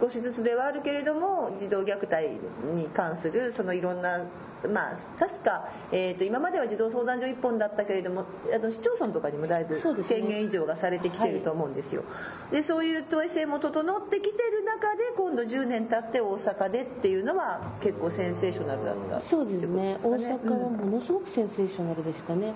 [0.00, 2.28] 少しずつではあるけれども児童虐待
[2.74, 4.24] に関するそのいろんな
[4.68, 8.24] まあ、確か、えー、と今までは児童相談所一本だったけれども
[8.54, 10.20] あの市町村とかにもだいぶそうですね。
[10.20, 12.04] 権限以上がされてきてると思うんですよ、
[12.50, 19.94] でそういう統制も整ってきてる中で今度10年経って大阪でっていうのは結構センセーショナルだったそうですね。
[19.94, 22.54] 大ってことですか阪はものすごくセンセーショナルでしたね、はい。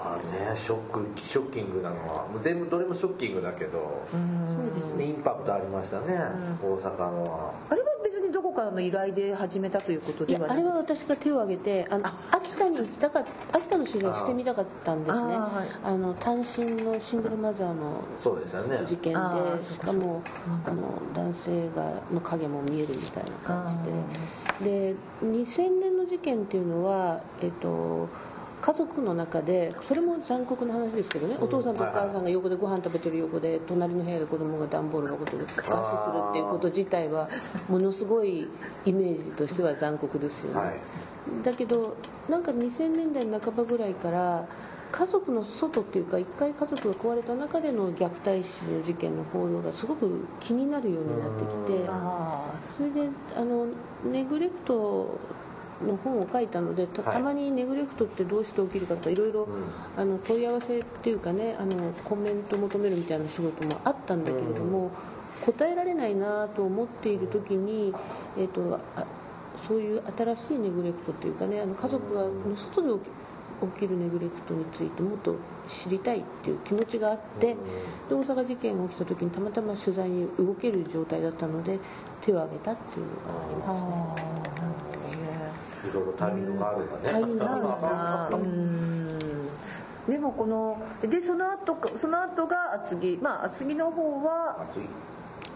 [0.00, 4.16] あねショックショッキングなのはもう全部どれもショッキングだけど、そ
[4.62, 5.04] うですね。
[5.06, 6.18] インパクトありましたね、
[6.62, 7.52] 大阪のは。
[7.70, 8.17] あれは別
[8.58, 15.34] からの依頼で始めたということではあれは私が手を挙げてあの秋田に行きたかった秋田の取材をしてみたかったんですね。
[15.36, 15.56] あー。
[15.58, 15.68] はい。
[15.84, 18.02] あの単身のシングルマザーの
[18.84, 20.22] 事件でしかも
[20.66, 24.38] あの男性がの影も見えるみたいな感じで。
[24.58, 28.08] で2000年の事件っていうのは、えっと、
[28.68, 31.38] 家族の中でそれも残酷な話ですけどね。
[31.40, 37.30] お父さんとお母さんが横でご飯食べてる横で隣の部屋で子供が段ボールのことで餓死するっていうこと自体は
[37.66, 38.46] ものすごい
[38.84, 40.74] イメージとしては残酷ですよね、はい。
[41.42, 41.96] だけど
[42.28, 44.46] なんか2000年代半ばぐらいから
[44.92, 53.66] 家族の外っていうか一回家族が壊れた中での虐待死の事件の報道がすごく気になるようになってきてあそれであの
[54.04, 55.18] ネグレクト
[55.86, 59.48] の本を書いたのでたまにネグレクトってどうして起きるかとかいろいろ
[59.96, 64.90] あの問い合わせっていうかねあのコメント求めるみたいな仕事もあったんだけれども
[65.44, 67.94] 答えられないなと思っている時に、
[68.36, 69.04] えー、とあ
[69.56, 73.12] そういう新しいネグレクトっていうかねあの家族がの外で起き
[73.60, 75.34] 起きるネグレクトについてもっと
[75.66, 77.56] 知りたいっていう気持ちがあって
[78.08, 81.78] で大阪事件が起きた時にたまたま取材に動ける状態だったので
[82.22, 83.82] 手を挙げたっていうのがあります
[84.92, 84.97] ね。
[85.88, 87.00] いろいろタイミングがあるかね。
[87.02, 89.18] タイミングがあるん。
[90.08, 93.18] でもこのでその後かその後が厚木。
[93.20, 94.66] まあ厚木の方は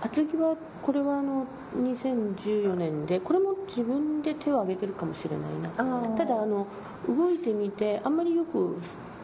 [0.02, 0.36] 厚木。
[0.36, 6.16] はこれはあの2014年でこれも自分で手を挙げてるかもしれないな。
[6.16, 6.66] ただあの
[7.08, 8.76] 動いてみてあんまりよく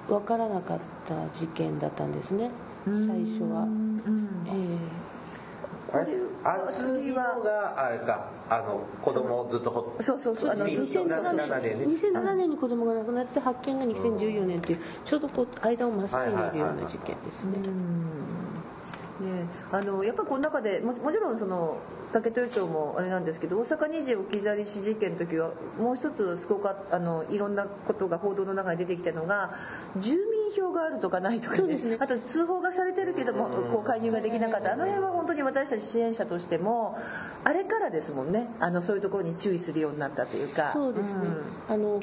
[0.07, 2.51] 分からなかった事件だったんですね。
[2.87, 3.67] 最初は、
[4.47, 4.61] えあれ
[5.93, 11.79] 厚木のがあれかあの子供をずっとほそうそうそうあのー2007 2007年。
[11.79, 11.87] 年ね。
[11.87, 17.53] 2007年に子供が亡くなって発見が2014年というちょうどこう間を真っ先にいるような事件ですね。
[19.21, 21.79] ね、あのやっぱりこの中でももちろんその
[22.13, 29.55] 竹豊町もあれなんですけど大阪二次置き去り死事件の時はもう一つすごくああのいろんなことが報道の中に出てきたのが
[29.97, 30.17] 住
[30.59, 31.97] 民票があるとかないとかそうですね。
[32.01, 34.73] あと通報がされてるけどもこう介入ができなかった。
[34.73, 36.99] あの辺は本当に私たち支援者としても
[37.45, 38.49] あれからですもんね。
[38.61, 40.73] あのそういうところに注意するようになったというか。
[40.73, 41.23] そうですね、
[41.69, 42.01] あの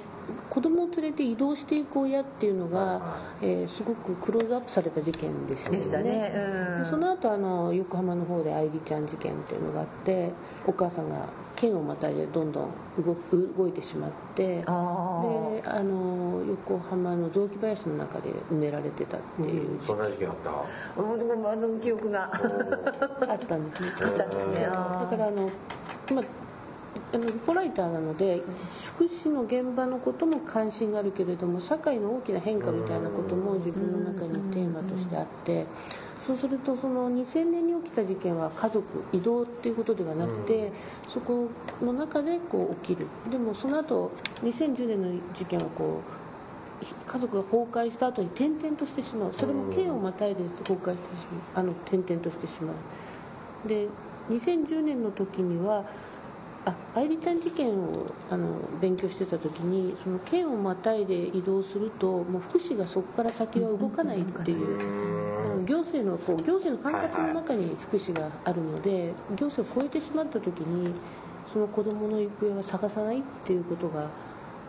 [0.49, 5.77] 子供を連れて移動していく親っていうのが、えーすごくクローズアップされた事件でしたよね。
[5.79, 6.33] でしたね。
[6.35, 6.83] うん。
[6.83, 10.31] でその後あの横浜の方で愛梨ちゃん事件っていうのがあって
[10.65, 12.69] お母さんが県をまたいでどんどん
[13.03, 13.15] 動
[13.57, 14.69] 動いてしまってであ
[15.83, 19.79] の横浜の雑木林の中で埋められてたっていう。
[19.81, 21.01] そんな事件あった？
[21.01, 22.29] うんでもあの記憶が。
[22.33, 23.89] あったんですね。
[24.01, 24.61] あったんですね。
[24.61, 25.49] だからあの、
[26.13, 26.25] まあ、
[27.13, 28.41] あのリポライターなので
[28.85, 35.65] 福祉の現場のことも関心があるけれども社会の大きな変化みたいなことも自分の中にテーマとしてあって
[36.21, 40.71] そうするとその2000年に起きた事件は家族移動っていうことではなくて
[41.07, 41.49] そこ
[41.81, 43.07] の中でこう起きる。
[43.29, 44.11] でもその後
[44.43, 46.01] 2010年の事件はこ
[46.81, 49.33] う家族が崩壊した後に転々としてしまう。
[49.33, 51.63] それも県をまたいで崩壊してしまう。
[51.63, 53.67] あの転々としてしまう。
[53.67, 53.87] で
[54.29, 55.85] 2010年の時には
[56.65, 70.93] あ愛梨ちゃん事件をあの勉強してた時にその県をまたいで移動するともう福祉がそこから先は動かないっていう、行政のこう行政の管轄の中に福祉があるので行政を超えてしまった時に
[71.51, 74.09] その子どもの行方は探さないっていうことが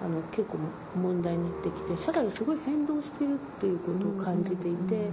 [0.02, 0.58] あの結構
[0.94, 5.08] 問題になってきて社会がすごい変動しているっていうことを感じていて。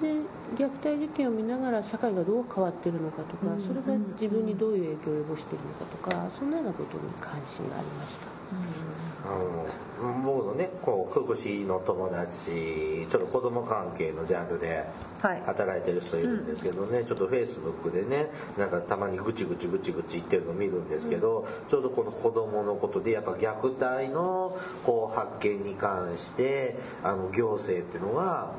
[0.00, 0.14] で
[0.56, 8.26] 虐待事件を見ながら社会がどう変わってるのかとかそれが自分にどういう影響を及ぼしているのかとかそんなようなことに関心がありました。
[9.22, 14.84] あの僕のねこう福祉の友達ちょっと子供関係のジャンルで
[15.20, 15.42] はい。
[15.44, 28.54] 働いてる人いるんですけどね、ちょっとフェイスブックでねなんかたまにぐちぐちぐちぐち言ってるの見るんですけど、ちょうどこの子供のことでやっぱ虐待のこう発見に関してあの行政っていうのは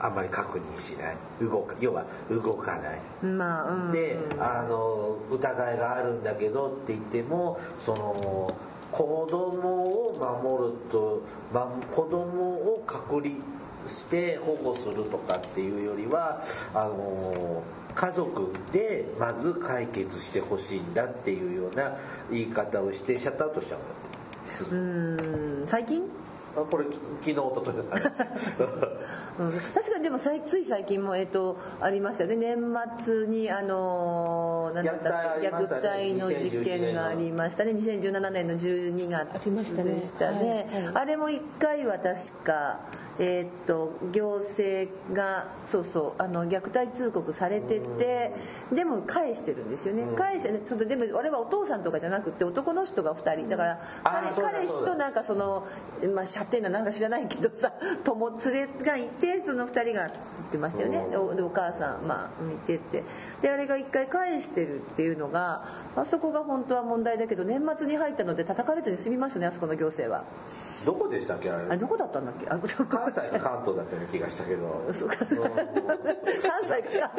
[0.00, 1.16] あんまり確認しない。
[1.40, 3.26] 動か要は動かない。
[3.26, 3.92] まあうん。
[3.92, 8.48] であの疑いがあるんだけどって言ってもその
[8.92, 13.34] 子供を守ると、ま、子供を隔離
[13.86, 17.62] して保護するとかっていうよりはあの
[17.94, 21.96] 家族でまず解決してほしいんだっていうような
[22.30, 25.34] 言い方をしてシャットアウトしちゃうんだって。
[25.60, 25.66] うん。
[25.66, 26.23] 最近？
[26.56, 28.04] あこれき昨日一昨日の話
[29.38, 32.36] うん確かにでもつい最近も、えっとありましたよね。
[32.36, 32.56] 年
[33.04, 37.72] 末にあのーなんだった虐待の事件がありましたね。
[37.72, 39.64] 2017年の12月で
[40.02, 40.68] したね。
[40.72, 42.80] はいはいあれも1回は確か
[43.18, 48.32] えーっと行政がそうそうあの虐待通告されてて
[48.72, 50.04] でも返してるんですよね。
[50.16, 53.48] 返してねそのでもあれはお父さんとかじゃなくて男の人が2人。
[53.48, 55.66] だから彼彼氏となんかその
[56.14, 57.72] まあ射程ななんか知らないけどさ
[58.04, 60.10] 友連れがいてその2人がっ
[60.50, 63.02] てましたよね、でお母さん、まあ、見てって。
[63.42, 65.64] であれが一回返してるっていうのが
[65.96, 70.24] あそこが本当は問題だけど年末に入ったので叩かれずに済みましたねあそこの行政は。
[70.84, 71.64] どこでしたっけあれ？
[71.66, 72.46] あれどこだったんだっけ？
[72.48, 72.98] あそこ？
[73.04, 74.92] 関西か関東だったような気がしたけど。
[74.92, 75.16] そうか。
[75.16, 75.28] 関
[76.64, 77.12] 西から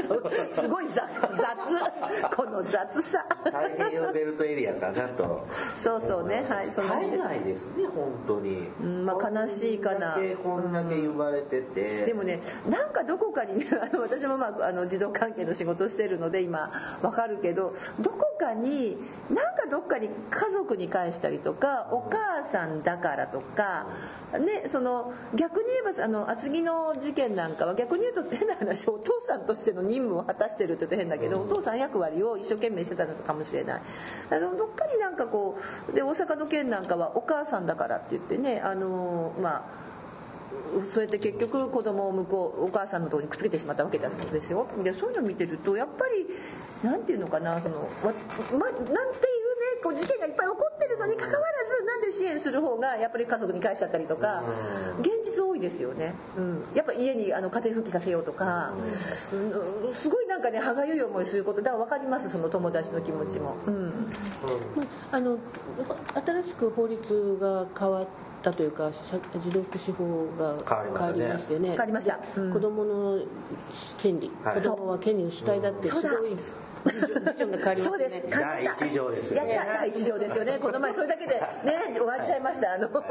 [0.50, 2.36] すごい雑雑。
[2.36, 3.26] この雑さ。
[3.44, 5.48] 太平洋ベルトエリアかなと。
[5.76, 6.46] そうそうね。
[6.48, 10.14] はいそんな絶えないですね本当に、うんまあ悲しいかな。
[10.16, 16.72] こんだけこんだけ言われてて、でもねなんかどこかにねあの私も、まあ、あの児童関係の仕事してるので今
[17.02, 18.98] わかるけどどこかに
[19.30, 23.88] なんかどっかに家族に返したりとかお母さんだからとか、
[24.34, 33.82] ね、その逆に言えばあの厚木の事件なんかは逆に言うと変な話お父さんとしての任務を果たしてるって言うと変だけど、お父さん役割を一生懸命してたのかもしれない。
[34.30, 35.58] あのどっかになんかこ
[35.90, 39.85] うで大阪の件なんかはお母さんだからって言ってねあのまあ
[40.92, 44.68] そうやって結局子供を向こうお母さんのところにくっつけてしまったわけなんですよ。
[44.84, 46.26] でそういうのを見てるとやっぱり
[46.84, 48.14] なんていうのかなそのわ、
[48.52, 49.45] ま、なんていう
[49.86, 54.42] こう事件がいっぱい起こってるのにかかわらずなんで支援する方がやっぱり家族に返しちゃったりとか
[55.00, 58.74] 現実多いですよね、うん、やっぱ家にあの家庭復帰させようとか、
[59.32, 63.56] うん、すごいなんかね歯がゆい思いすることだから分かりますその友達の気持ちも。
[63.68, 63.86] うん。
[64.76, 65.38] まあ、あの
[66.26, 68.08] 新しく法律が変わっ
[68.42, 71.60] たというか社児童福祉法が変わりましたね。
[71.70, 72.18] 変わりましてね。
[72.18, 72.42] 変わりました。
[72.42, 72.52] うん。
[72.52, 73.20] 子供の
[74.00, 74.56] 権利、はい。
[74.56, 76.36] 子供は権利の主体だってすごい
[76.86, 76.92] ビ
[77.38, 78.24] ジョンが変わりまそうです。
[78.30, 79.54] 第一条ですよね。
[79.54, 79.74] やった。
[79.74, 80.60] 第一条ですよね。
[80.60, 81.42] この前それだけでね
[81.96, 82.74] 終わっちゃいました。
[82.74, 83.04] あの番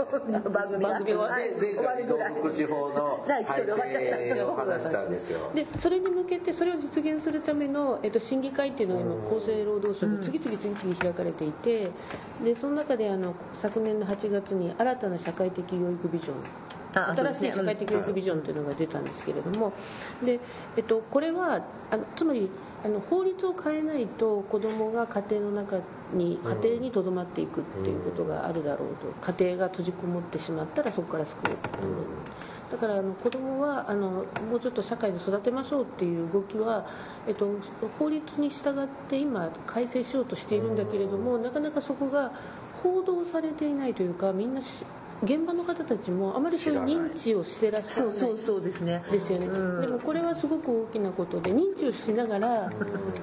[0.68, 0.90] 組が。
[0.90, 5.02] 番組ははいで前終わ回児童るぐらい福祉法の第一条で終わっちゃった。
[5.02, 5.50] んですよ。
[5.54, 11.90] でそれに向けてそれを実現するための、えっと、審議会っていうのが今厚生労働省で次々次々開かれていて
[12.42, 16.34] でその中であの昨年の8月に新たな社会的養育ビジョン
[17.16, 19.72] 新しい社会的教育ビジョンというのが出たんですけれども
[20.24, 20.38] で、
[20.76, 22.48] えっと、これはあのつまり
[22.84, 25.78] あの法律を変えないと子どもが家庭の中
[26.12, 29.32] に家庭にとどまっていくっていうことがあるだろうと。
[29.32, 31.54] 家庭が閉じこもってしまったらそこから救う、
[32.70, 36.86] だからあの子どもはあのもうちょっと社会で育てましょうっていう動きは、
[37.26, 37.48] えっと、
[37.98, 42.32] 法律に従って今改正しようとしているんだけれどもなかなかそこが
[42.74, 44.84] 報道されていないというかみんなし
[45.22, 49.02] 現場の方たちもあまりそういう認知をしてらっしゃらないそうそうですね。
[49.10, 49.46] ですよね、
[49.80, 52.72] でもこれはすごく大きなことで認知をしながら、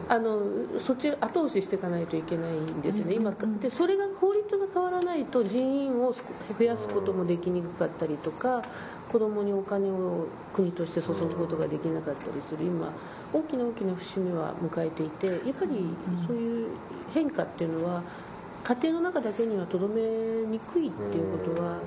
[0.09, 0.39] あの
[0.79, 6.13] そっち後押ししていかないといけないんですよね、今でそれが法律が変わらないと人員を
[6.57, 8.61] 増やすこともできにくかったりとか
[9.11, 12.63] 子供にお金を国として注ぐことができなかったりする。
[12.63, 12.91] 今
[13.33, 15.85] 大きな大きな節目は迎えていてやっぱり
[16.27, 16.67] そういう
[17.13, 18.03] 変化っていうのは
[18.63, 21.79] 家庭の中だけにはとどめにくいっていうことは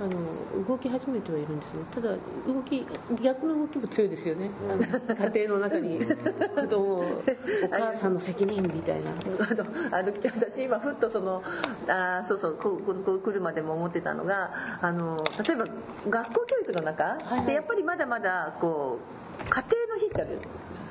[0.00, 1.80] あの動き始めてはいるんですね。
[1.94, 2.08] ただ
[2.46, 2.84] 動き
[3.22, 4.50] 逆の動きも強いですよね。
[4.68, 6.00] あの家庭の中に。
[6.00, 9.10] 子供をお母さんの責任みたいな。
[9.10, 9.64] あの
[9.96, 11.42] あの私今ふっとその
[11.86, 15.66] あーそうそうこうこうこう来るまでも思ってたのがあの例えば
[16.08, 20.40] 学校教育の中、でやっぱりまだまだこう家庭の日ってある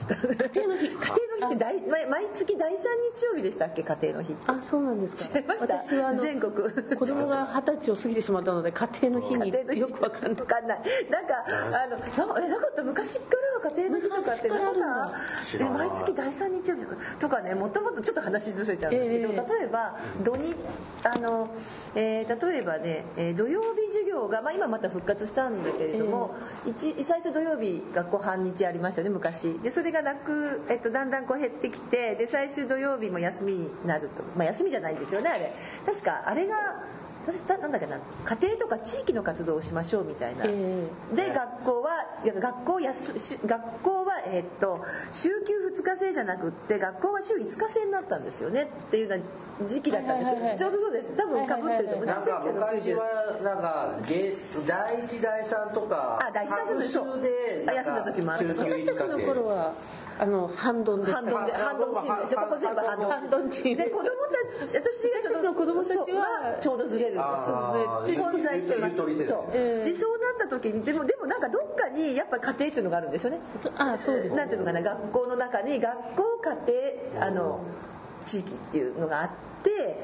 [0.08, 0.16] 家
[0.56, 3.84] 庭の日家庭の日って大毎毎月第3日曜日でしたっけ？
[3.84, 4.44] 家庭の日って。
[4.48, 5.40] あそうなんですか。
[5.40, 6.52] 違い私は全国。
[6.98, 10.32] 子供が二十歳を過ぎてしまったので家庭の日によくわかんない。
[10.42, 10.82] わかんない。
[11.10, 11.98] なんかあの
[12.36, 12.84] なえなかった？
[12.84, 15.18] 昔から家庭の日とかって昔からあるんだなんか
[15.60, 16.96] え毎月第3日曜日とか？
[17.20, 19.60] とかねもともとちょっと話ずれちゃうんですけど、ええ。
[19.60, 20.56] 例えば土日
[21.04, 21.50] あの、
[21.96, 26.32] えー例えばね、えー土曜日授業が、まあ、今また復活したんだけれども、
[26.66, 29.60] 一最初土曜日学校半日ありましたよね昔。
[29.60, 35.54] でそれがなく、えっと、だんだんこう減ってきてで最終土曜日も休みになると、まあ、休みじゃないですよねあれ。
[35.86, 37.01] 確かあれが私
[37.48, 41.92] ななんだっけな家庭とか地域の活動をしましょうみたいな、えで学校は
[42.26, 50.30] 学校やすし学校は、えーっと週休2日制じゃなくって学校は週5日制になったんですよねっていうような時期だったんです。
[50.30, 50.60] よ、はいはいはいはい。
[50.60, 51.16] ちょうどそうです。
[51.16, 54.34] 多分かぶってると思う、なんか昔はなんかゲ
[54.68, 57.22] 第一第三とかあ第一第三でそう。
[57.22, 58.48] であ休んだ時もある。
[58.50, 59.74] 私たちの頃は
[60.20, 62.22] あの半ドンでしたハンドンでハンドンチーム。
[62.22, 68.98] ですよここ全部ハンドンチームで子供たち私が私たちの子供たちはちょうどずれるんですあー混在してます。
[68.98, 69.10] そう、
[69.54, 73.40] ええでそうなった時にでもでもなんかどっかにやっぱり家庭っていうのがあるんですよね。
[73.78, 76.56] あそうですなんていうのかな学校の中に学校家
[77.14, 77.60] 庭あの
[78.26, 79.30] 地域っていうのがあっ
[79.64, 80.02] て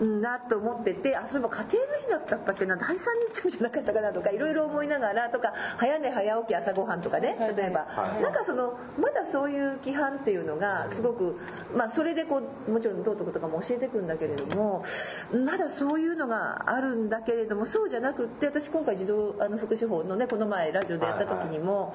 [0.00, 7.38] うんなと思っててあそういえば家庭の日だったっけな第三日曜じゃなかったかなとかいろいろ思いながらとか早寝早起き朝ごはんとかねはい。
[7.38, 8.22] はい例えば、はい。
[8.22, 11.38] なんかそのまだそういう規範っていうのがすごく
[11.74, 14.84] まあそれでこうもちろん道徳とかも教えていくんだけれども
[15.32, 21.94] まだそういうのがあるんだけれどもそうじゃなくって私今回児童あの福祉法のねこの前ラジオでやった時にも、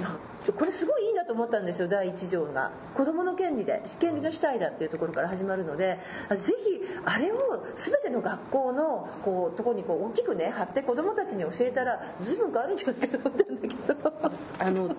[0.00, 0.16] な
[0.52, 2.70] これすごいいいなと思ったんですよ第一条が。
[2.94, 5.98] 子どもの権利で権利の主体だっていうところから始まるので
[6.30, 14.32] ぜひあれを全ての学校のこうとこにこう大きくね貼って子どもたちに教えたら随分変わるんじゃないかと思ったんだけど。
[14.58, 14.94] あの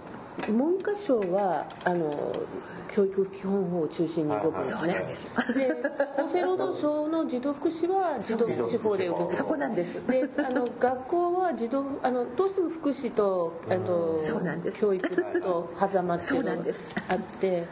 [0.47, 2.31] 文科省はあの
[2.89, 4.93] 教育基本法を中心に動くんですね、
[5.53, 5.71] で
[6.17, 9.35] 厚生労働省の児童福祉は児童福祉法で動く。
[9.35, 14.79] そこなんですであの学校は児童あのどうしても福祉とあのそうなんです。
[14.79, 16.63] 教育と狭間っていうのが
[17.09, 17.65] あって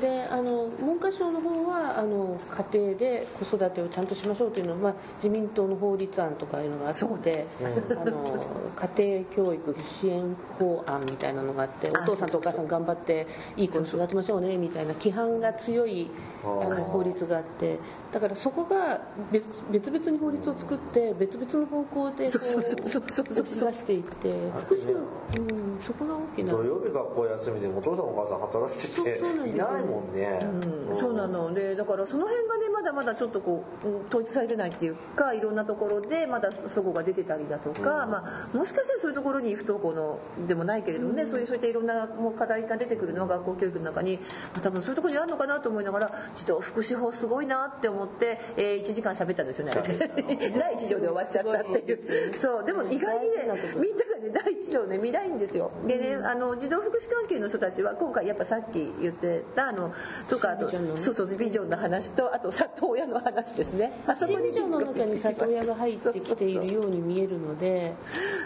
[0.00, 2.38] であの文科省の方はあの
[2.72, 7.46] 家庭で子育てをちゃんとしましょうというのは、まあ、自民党の法律案とかいうのがあって
[7.90, 13.26] あの家庭教育支援法案みたいなのがあってお父さんとお母さん頑張って
[13.56, 16.10] いい子に育てましょうねみたいな規範が強い
[16.44, 17.78] あの法律があって
[18.12, 19.00] だからそこが
[19.30, 44.22] 別別々に法律を作って別々の方向でこう押し出していって福祉の、うん、そこが大きな土曜日学校休みでお父さんお母さん働いててそうなんですよいないもんね、うんそうなのでだからその辺がねまだまだちょっとこう統一されてないっていうかいろんなところでまだ齟齬が出てたりだとか、まあ、もしかしたらそういうところに不登校のでもないけれどもね、そういうそういったいろんなもう課題が出てくるのが学校教育の中に、ま
[44.58, 49.74] あ、多分そういうところにあるのかなと思いながら児童福祉法すごいなって思って、えー、1時間喋ったんですよね。
[50.58, 52.34] 第一条で終わっちゃったっていう。
[52.34, 55.70] そうでも意外にねみんながね第一条ね見ないんですよ。
[55.86, 59.92] でねあの児童福祉関係の人たちは今回やっぱさっき言ってたあの
[60.28, 61.00] とかあとシンビジョンのね。
[61.00, 63.92] そうそうビジョンの話とあと里親の話ですね。
[64.06, 67.94] あそこに新ビジョンの中に里親が入ってきているように見えるので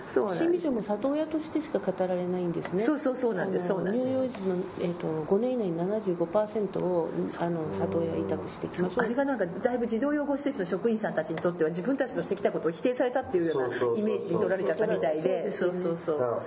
[0.06, 2.84] そうなんです新ビジョンも里親としてしか語られないんですね。
[2.84, 4.04] そうそうそうなんですそうなんです。
[4.04, 15.50] 乳幼児の、えー、と5年以内に75%をあの里親委託していきましょうあれがなんかだいぶ児童養護施設の職員さんたちにとっては自分たちのしてきたことを否定されたっていうようなイメージに取られちゃったみたいで。
[15.50, 15.82] そそうう。
[15.82, 16.42] そうそう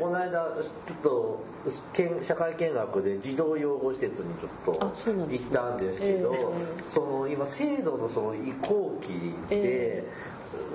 [0.00, 1.40] この間ちょっと
[1.92, 9.08] 見社会見学で児童養護施設にちょっと行ったんですけど、えその今制度のその移行期
[9.48, 10.04] で、え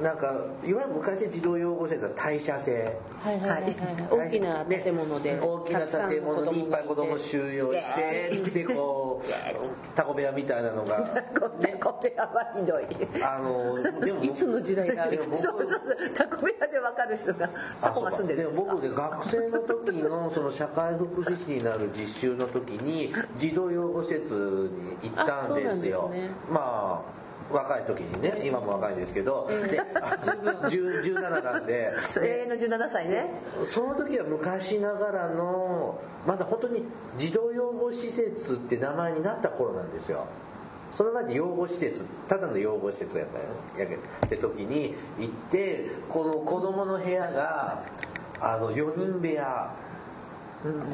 [0.01, 0.27] なんか
[0.63, 3.73] いわゆる昔児童養護施設は代謝制はいはいはいはい、
[4.29, 9.27] 大きな建物で、ね大きな建物にいっぱい子供収容してでこう
[9.95, 10.97] タコ部屋みたいなのが。
[11.37, 12.85] こんな小部屋はひどい。
[13.21, 16.09] あのでもいつの時代があるそうそうそう。
[16.15, 17.49] タコ部屋で分かる人が
[17.81, 18.71] タコが住んでるんですか？
[18.71, 24.71] 僕で学生の時のその社会福祉士になる実習の時に児童養護施設
[25.03, 26.07] に行ったんですよ。
[26.09, 26.29] ね。
[26.49, 27.18] まあ
[27.51, 31.91] 若い時にね今も若いんですけど、で10 17なんで
[32.21, 33.29] 永遠の17歳ね。
[33.63, 36.83] その時は昔ながらのまだ本当に
[37.17, 40.27] 児童養護施設って名前になった頃なんですよ。
[40.91, 43.45] その前に養護施設ただの養護施設やったよ
[43.77, 47.83] やけどって時に行ってこの子供の部屋が
[48.41, 49.71] あの4人部屋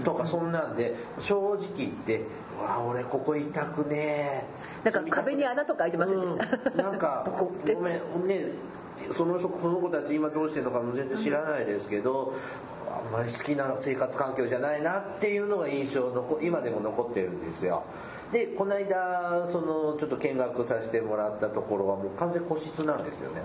[0.03, 4.45] とかそんなんで正直言って「うわ俺ここいたくね
[4.83, 6.77] え」なんか壁に穴とか開いてませんでした、うん。
[6.77, 8.51] なんか ごめんね
[9.15, 12.33] その人この子たち今どうしてるのかも全然知らないですけど、
[12.87, 17.83] あんまり好きな生活環境じゃないなっていうのが印象残今でも残ってるんですよ。
[18.31, 23.43] でこの間そのちょっと見学させてもらったところはもう完全個室なんですよね。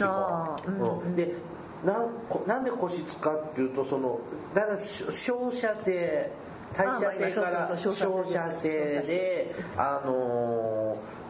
[0.00, 1.16] あーうんうん。
[1.16, 1.34] で
[1.84, 4.18] なんこなんで個室かっていうとその
[4.54, 6.30] だから照射性
[6.76, 8.68] 代謝性から照射性
[9.06, 9.54] で。
[9.76, 11.26] あのー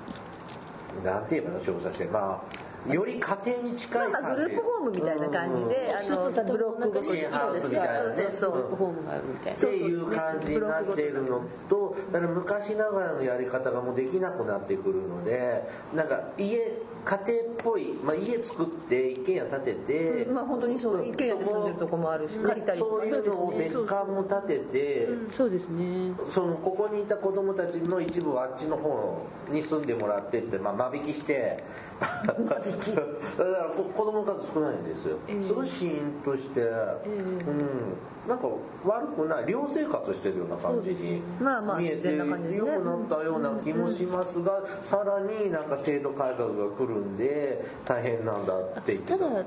[1.04, 8.22] なんて言えばの照射性まあより家庭に近いグループホームみたいな感じで、あのブロックごとにシェアハウスみたいなね。
[8.22, 9.58] そうそうグループホームがあるみたいな。
[9.58, 16.60] っていう感じになってるのとだから昔ながらのやり方がもうできなくなってくるのでなんか家
[17.06, 22.90] 家庭っぽい、まあ、家作って一軒家建てて、まあ本当にそう一軒家で住んでるとこもあるし借りたりとか。
[22.96, 26.12] そういうのを別館も建てて、そうですね。
[26.34, 31.62] そのここにいた子供たちの一部はあっちの方に住んでもらってって、まあ、間引きして。
[31.96, 37.96] だからこ子供の数少ないんですよ、すごいシーンとして、うん
[38.26, 38.48] なんか
[38.84, 49.18] 悪くない寮生活してるような感じにまあまあ見えて良くなったような気もしますが、さらになんか制度改革が来るんで大変なんだって言ってた。
[49.18, 49.44] ただ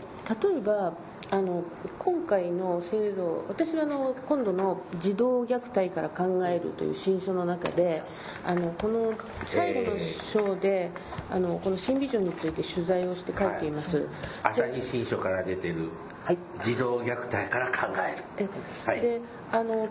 [0.51, 0.93] 例えば
[1.31, 1.63] あの
[1.99, 8.01] 今回の制度私はあの今度の児童虐待から考えるという新書の中で
[8.43, 9.13] あのこの
[9.45, 10.89] 最後の章で、
[11.29, 14.07] あのこの新ビジョンについて取材をして書いています、
[14.41, 15.89] 朝日新書から出てる
[16.29, 16.37] はい。
[16.63, 18.47] 児童虐待から考える。
[18.85, 19.01] えはい。
[19.01, 19.19] で
[19.51, 19.89] あの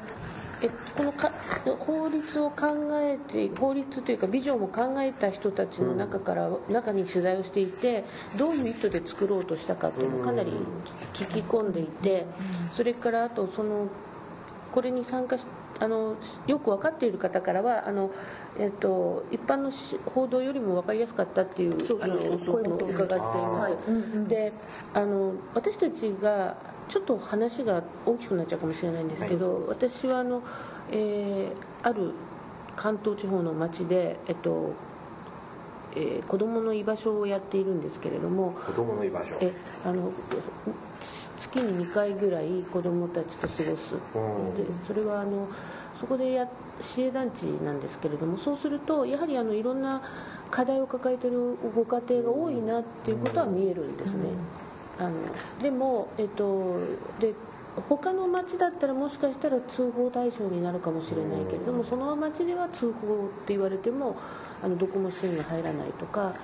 [0.63, 1.33] えこのか
[1.81, 8.05] 法律を考えて法律というかビジョンを考えた人たちの中から、中に取材をしていて
[8.37, 10.53] どういう意図で作ろうとしたかっていうのをかなり
[11.13, 12.25] 聞き込んでいて
[12.73, 13.89] それからあとその
[14.71, 15.47] これに参加し
[15.81, 16.17] あの
[16.47, 18.11] よく分かっている方からはあの、
[18.59, 24.29] えっと、一般のし報道よりも分かりやすかったっていうあの声も伺っています。
[24.29, 24.53] で
[24.95, 26.57] あの私たちが
[26.89, 30.43] ちょっと話が大きくなっちゃうかもしれないんですけど、私はあの、
[30.91, 32.13] えーある
[32.75, 34.73] 関東地方の町で、えっと
[35.95, 39.37] えー子どもの居場所をやっているんですけれども子供の居場所。
[39.41, 39.53] え
[39.85, 40.11] あの
[41.01, 43.99] 月に2回ぐらい子どもたちと過ごす、う。
[44.19, 44.55] ん。
[44.55, 45.49] でそれはあの
[45.95, 46.49] そこでや
[46.81, 50.01] 市営団地なんですけれどもそうするとやはりあのいろんな
[50.51, 54.29] 課題を抱えているご家庭が多いなっていうことは見えるんですね。
[54.99, 55.13] あの
[55.63, 56.81] でも、えっと、
[57.21, 57.33] で
[57.89, 64.17] 他の町だったらもしかしたら通報対象になるかもしれないけれどもその町では通報って言われても
[64.63, 66.35] あのどこも支援に入らないとか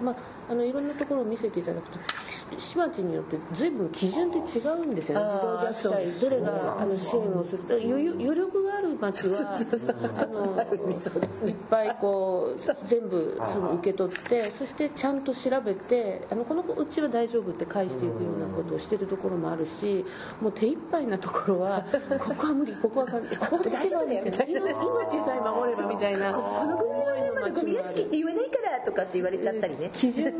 [0.00, 0.16] まあ
[0.48, 5.30] あのいろんなところを見せていただくとし市町によって随分基準って違うんですよね。
[5.74, 7.62] 児童虐待どれがあの支援をする。
[7.68, 20.04] だから余裕余力がある町はあのいっぱいこう全部その受け取ってそしてちゃんと調べてあのこの子うちは大丈夫って返していくようなことをしてるところもあるし
[20.40, 21.84] もう手一杯なところは
[22.18, 23.18] ここは無理ここはこ
[23.58, 26.34] こ大丈夫だよ命命さえ守ればみたいな。
[26.34, 29.90] このぐらいのゴミ屋敷って言えないからとかって言われちゃったりね。
[29.92, 30.33] 基準が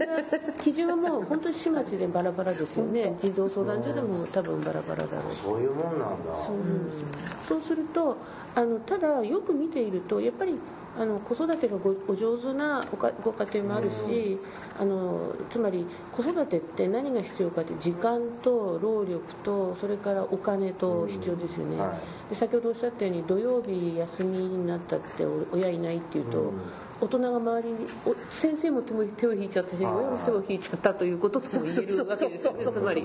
[0.62, 3.14] 基準はもう本当に市町でバラバラですよね。
[3.18, 5.38] 児童相談所でも多分バラバラだろうし。
[5.40, 6.34] そういうもんなんだ。
[6.34, 7.08] そうなんですよ。
[7.42, 8.16] そうすると
[8.54, 10.58] あのただよく見ているとやっぱり
[10.96, 12.84] あの子育てがごお上手な
[13.22, 14.38] ご家庭もあるし、
[14.78, 26.52] あのつまり子育てって何が必要かって時間と労力とそれからお金と必要ですよね、はで先ほどおっしゃったように土曜日休みになったってお親いないっていうと、
[27.00, 27.76] 大人が周りに
[28.06, 33.04] お先生も手も手を引いちゃったし親も手を引いちゃったということとも言えるわけですよねつまり。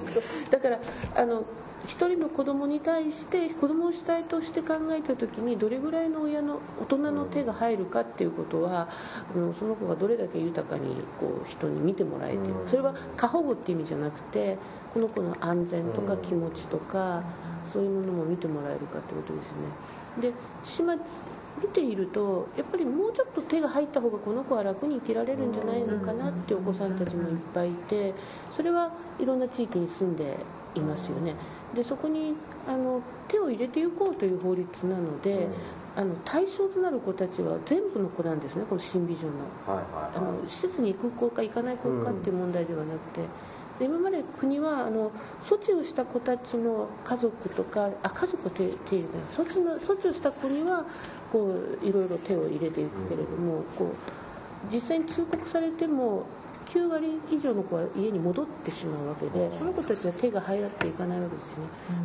[0.49, 0.79] だから
[1.15, 1.43] あの
[1.85, 8.89] 一人の子供に対して子供を主体として考えた時にどれぐらいの親の大人の手が入るかっていうことは
[9.33, 12.55] あのその子がどれだけ豊かにこう人に見てもらえている。
[12.67, 14.57] それは過保護っていう意味じゃなくて
[14.93, 17.23] この子の安全とか気持ちとか
[17.65, 20.31] そういうものも見てもらえるかってことですよね。
[20.31, 20.97] で始末
[21.61, 28.13] 見ているとやっぱりもうちょっと手が入った方がこの子は楽に生きられるんじゃないのかなってお子さんたちもいっぱいいて
[28.49, 30.37] それはいろんな地域に住んで
[30.75, 31.35] いますよね
[31.75, 32.33] でそこに
[32.67, 35.47] あの手を入れていこうという法律なので、
[35.95, 39.31] あの対象となる子たちは全部の子なんですねこの新ビジョン
[39.67, 39.75] の。
[39.75, 43.21] はいはいあの施設に行く子か行かない子かっていう問題ではなくて、
[43.79, 45.11] で今まで国はあの
[45.43, 50.85] 措置をした子たちの家族とかあ家族は手手入れない措置の措置をした子には
[51.31, 56.25] こういろいろ手を入れていくけれども、こう実際に通告されても
[56.69, 61.63] 9割以上の子は家に戻ってしまうわけでその子たちは手が入っていかないわけですね、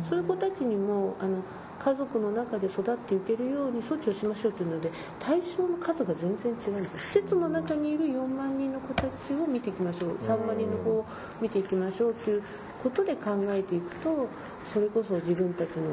[0.09, 1.37] そういう子たちにもあの
[1.77, 4.89] 家族の中で育っていけるように措置をしましょうというので
[5.19, 6.99] 対象の数が全然違うんですよ。
[6.99, 10.15] 施設の中にいる4万人の子たちを見ていきましょう。
[10.15, 11.05] 3万人の子を
[11.41, 12.43] 見ていきましょうという
[12.81, 14.29] ことで考えていくと
[14.63, 15.83] それこそ自分たちの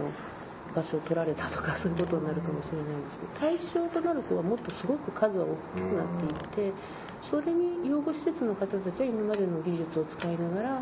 [0.74, 6.06] 場所を取られたとかそういうことになるかもしれないんですけど対象となる子はもっとすごく数は大きくなっ
[6.50, 6.72] ていて
[7.20, 10.76] それに養護施設の方たちは今までの技術を使いながら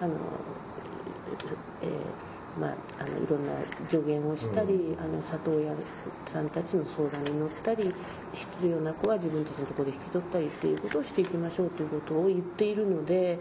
[0.00, 0.14] あの、
[1.82, 1.90] えー
[2.58, 3.50] まあ、あのいろんな
[3.88, 5.72] 助言をしたり、あの里親
[6.26, 7.92] さんたちの相談に乗ったり
[8.32, 13.40] 必要な子は自分たちのところで引き取ったりっていうことをしていきましょうということを言っているので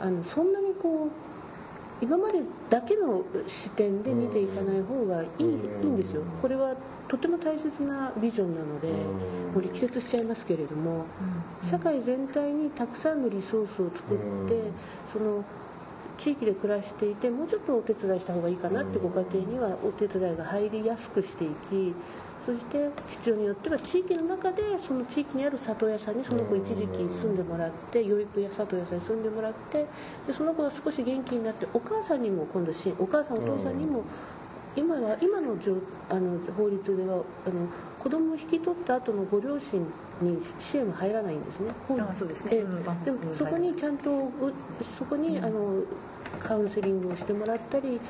[0.00, 1.31] あのそんなにこう
[2.02, 6.22] 今までだけの視点で見ていかない方がいい,、いいんですよ。
[6.42, 6.74] これは
[7.08, 11.04] とても大切なビジョンなので、もう力説しちゃいますけれども、
[11.62, 14.62] 社会全体にたくさんのリソースを作って、
[15.12, 15.44] その
[16.18, 21.94] 地域で暮らしていてもうちょっとお手伝いした方がいいかなってご家庭にはお手伝いが入りやすくしていき
[22.44, 29.86] そして必要によっては地域の中でその地域にある里親さんにその子一時期住んでもらって養育や里親さんに住んでもらって
[30.26, 34.04] でその子が少し元気になってお母さんにも今度支援お母さんお父さんにも
[34.74, 35.76] 今は今の状
[36.08, 37.68] あの法律ではあの
[37.98, 39.80] 子供を引き取った後のご両親
[40.20, 41.70] に支援は入らないんですね。
[41.90, 42.50] あそうですね。
[42.52, 42.62] ええ。
[42.62, 44.32] うんあでもうんそこにちゃんとう
[44.98, 45.74] そこにあの
[46.40, 48.00] カウンセリングをしてもらったり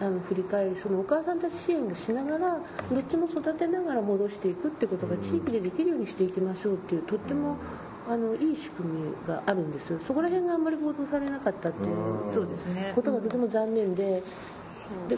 [0.00, 2.58] あの振り返りそのお母さんたち支援をしながら
[2.90, 7.58] どっちも育てながら戻していくってことが地域でできるようにしていきましょうっていうとっても
[8.08, 10.00] あのいい仕組みがあるんですよ。
[10.00, 14.22] そこら辺があんまり報道されなかったっていうことがとても残念で
[15.08, 15.16] で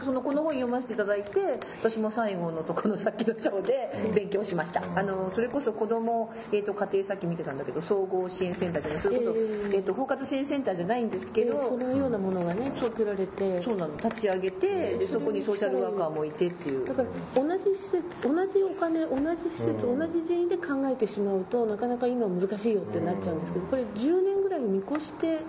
[0.00, 24.29] そのこの本読ませていただいて私も最後のとこのさっきの章で勉強しました、あのそれこそ子供、えー、と家庭さっき見てたんだけど総合支援センターじゃないそれこそ、えーえー、と包括支援センターじゃないんですけど、そのようなものがね作られてそうなの立ち上げてでそこにソーシャルワーカーもいてっていうだから同じ施設同じお金同じ施設、同じ人員で考えてしまうとなかなか今難しいよってなっちゃうんですけどこれ10年
[24.60, 25.40] ぐらいを見越して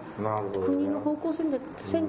[0.66, 1.99] 国の方向性で転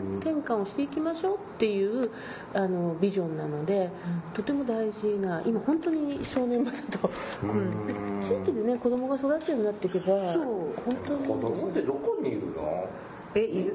[0.43, 2.11] 換をしていきましょうっていう
[2.55, 3.91] あのビジョンなので、
[4.35, 7.11] とても大事な今本当に正念場だと、
[7.43, 8.21] うん。
[8.21, 10.73] 地域でね子供が育つようになっていけば本
[11.07, 11.27] 当に。
[11.27, 12.87] 子供ってどこにいるの？
[13.35, 13.75] えいる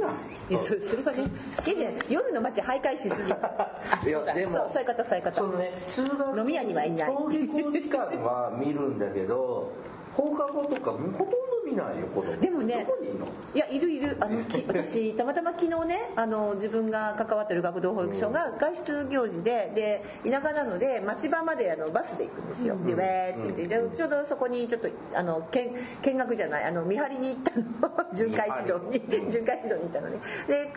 [0.49, 0.53] い。
[0.53, 1.23] やそそれはね
[1.65, 3.32] いいね夜の街徘徊しすぎ。
[3.34, 7.11] あそでもそうそういう方そういう方そのね通学飲み屋にはいない。
[7.11, 9.71] 登下校時間は見るんだけど
[10.18, 11.28] 放課後とかほとんど
[11.63, 12.36] 見ないよ子供。
[12.38, 13.28] でもねどこにいるの？
[13.53, 14.18] いやいるいる。
[14.20, 22.76] あの き私たまたま昨日ねあの自分が関わってる学童保育所が外出行事でで田舎なので町場まであのバスで行くんですよ。
[22.84, 23.68] でウェーって言って。
[23.68, 25.70] でちょうどそこにちょっとあの見
[26.01, 28.07] 見学じゃないあの見張りに行ったの。
[28.13, 29.30] 巡回指導に。
[29.30, 30.20] 巡回指導に行ったのね。
[30.47, 30.74] で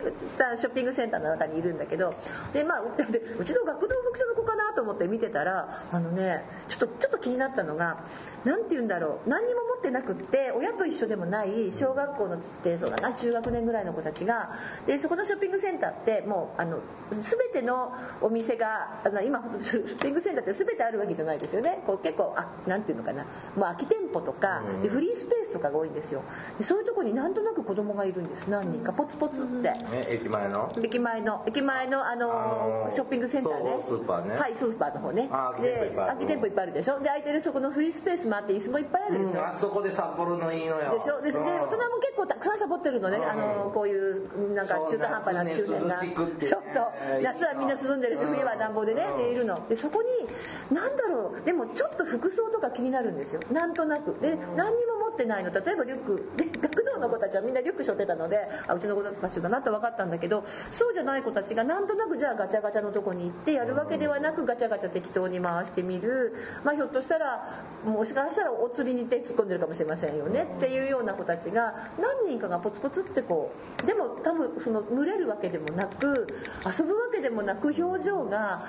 [0.55, 2.13] ショッピングセンターの中にいるんだけど。
[2.53, 7.97] でまあ でうちの学童保育所の子かなと思って見てたらあのねちょっとちょっと気になったのが
[8.45, 16.79] なんて言うんだろう何にも持ってなくって親と一緒でもない小学校のってそうだな中学年ぐらいの子たちがでそこのショッピングセンターってもうあの
[17.11, 17.21] 全
[17.53, 21.81] てのお店があの今ショッピングセンターって全てあるわけじゃないですよね。
[21.87, 23.23] こう結構あなんていうのかな。
[23.23, 23.27] も
[23.57, 26.23] う空き店舗とかでフリースペースとかが多いんですよ。
[26.57, 28.47] でそういうとこになんとなく子供がいるんです。
[28.49, 29.71] 何人かポツポツって。
[29.93, 30.73] え駅前の？
[30.83, 33.83] 駅前の駅前のあのあのーショッピングセンターね。
[33.87, 34.37] スーパーね。
[34.37, 35.29] はいスーパーの方ね。
[35.61, 36.99] で空き店舗いっぱいあるでしょ。
[36.99, 39.45] で空いてるそこのフリースペースもあって椅子もいっぱいあるでしょ、うん。
[39.45, 40.93] あそこで札幌のいいのよ。
[40.93, 41.21] でしょ？
[41.21, 41.45] ででうん。
[41.45, 43.29] 大人も結構たくさんサボってるのね、うん。
[43.29, 45.65] あのこういうなんか中途半端な中年が。
[45.65, 46.51] そう夏ね涼しくってね。
[46.51, 47.21] そうそう。
[47.21, 48.33] 夏はみんな涼んでるしうん。
[48.33, 49.17] 冬は暖房でね、うん。
[49.17, 49.67] でいるの。
[49.67, 51.45] でそこになんだろう。
[51.45, 53.41] でもちょっと服装とか気になるんですよ。
[53.51, 54.19] なんとなく。
[54.21, 55.51] で何にも持ってないの。
[55.51, 56.31] 例えばリュック。
[56.37, 66.33] で学童の子たちはみんなリュック背負ってたのであうちの子たちだなって分かったんだけどそうじゃない子たちがなんとなくじゃあガチャガチャのとこに行ってやるわけではなくガチャガチャ適当に回してみる。
[66.63, 70.47] まあひょっとしたらもしかしたらお釣りに手突っ込んでるかもしれませんよね。
[70.57, 73.51] っていうような子たちが何人かがポツポツってこ
[73.83, 76.27] うでも多分その群れるわけでもなく
[76.65, 78.65] 遊ぶわけでもなく表情が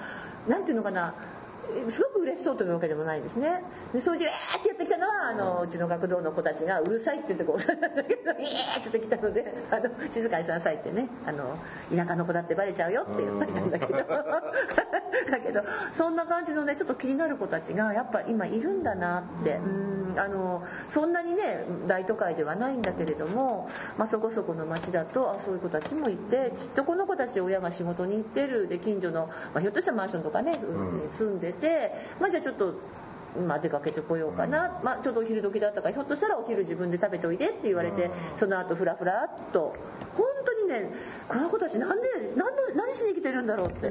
[0.48, 1.14] なんていうのかな
[1.88, 3.62] すごく嬉しそうというわけでもないですね。
[3.92, 11.08] でそれで「えー!」ってやってきたのはあのうちの学童の子たちが「うるさい」って言ってこう「えー!」って来たのであの静かにしなさいってね。
[11.26, 11.56] あの
[11.94, 13.98] 田舎の子だってバレちゃうよって言われたんだけど。
[15.30, 19.56] だけどそんな感じのねちょっと気になる子たちがやっぱ今いるんだなって。
[19.56, 19.92] うん。
[20.18, 28.68] あのそんなにね大都会ではないんだけれども、まあ、そこそこの町だとあそういう子たちもいてきっとこの子たち親が仕事に行ってる。
[28.68, 32.74] で近所の、まあ、ひょっとしたらマンションとかね、に住んでて、まあ、じゃあちょっと。
[33.34, 39.74] まあ、出かけてこようかな、まあ、ちょうどお昼時だったからひょっとしたらお昼自分で食べておいでって言われてその後ふらふらっと。
[40.14, 40.90] 本当にね
[41.26, 43.88] この子たちなんで何の何しに来てるんだろうって。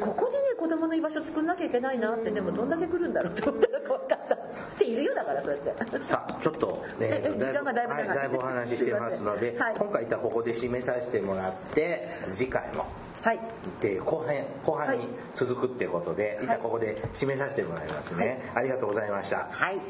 [0.00, 4.38] ここにね子供の居場所作んなきゃいけないなってでもどんだけ来るんだろうって思ったら怖かったっ
[4.76, 6.00] ているよだからそうやって。
[6.00, 9.74] さあちょっと、ええー時間がだいぶはいだいぶお話ししてますので、はい。
[9.78, 12.86] 今回いったらここで締めさせてもらって次回も
[13.22, 13.40] はい。
[13.80, 19.48] で後半後半にはい続くっていうことで、一旦ここで締めさせてもらいますね、ありがとうございました。
[19.50, 19.80] はい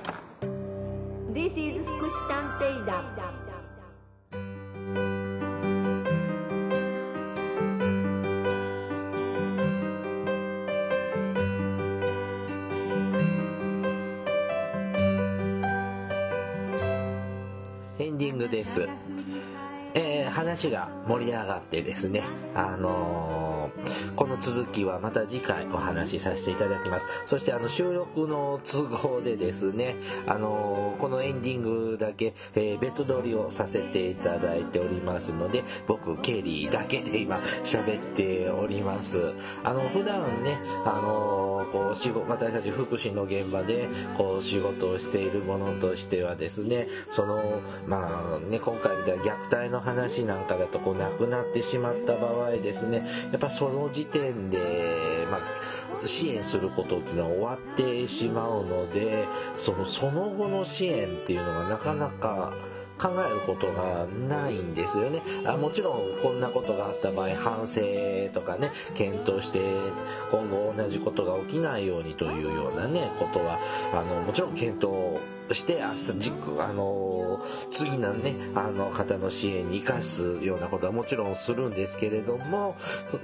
[1.33, 3.40] This is 福祉探偵団。
[20.61, 22.23] 話が盛り上がってですね、
[22.55, 27.07] あのーこの続きはまた次回お話しさせていただきます。
[27.25, 29.97] そしてあの収録の都合でですね、
[30.27, 39.33] あのこのエンディングだけ、えー別撮りをさせていただいておりますので、僕、ケリーだけで今喋っております。
[39.65, 59.27] あの、普段ね、あのこう仕事、私たち福祉の現場で、こう仕事をしているものとしてはですね、その、まあね、今回みたいな虐待の話なんかだとこう亡くなってしまった場合ですね、やっぱその時点で、まあ、支援することっていうのは終わってしまうので、
[59.59, 62.53] その、その後の支援っていうのがなかなか、
[63.01, 65.23] 考えることがないんですよね。
[65.47, 67.81] あもちろんこんなことがあった場合反省
[68.35, 69.59] とかね検討して
[70.31, 73.59] 今後同じことが起きないようにというようなねことは
[73.95, 75.19] あのもちろん検討
[75.55, 82.77] して明日じあの次のねあの方の支援に生かすようなことはもちろんするんですけれども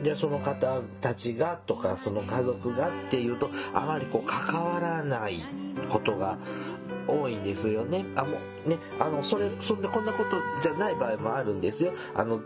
[0.02, 5.42] でその方たちがとかその家族がっていうとあまりこう関わらない
[5.90, 6.38] ことが
[7.06, 8.04] 多いんですよね。
[8.16, 11.92] あ、もう、ね、あの、それ、そんな、こんなことじゃない場合もあるんですよ。
[12.14, 12.40] あの、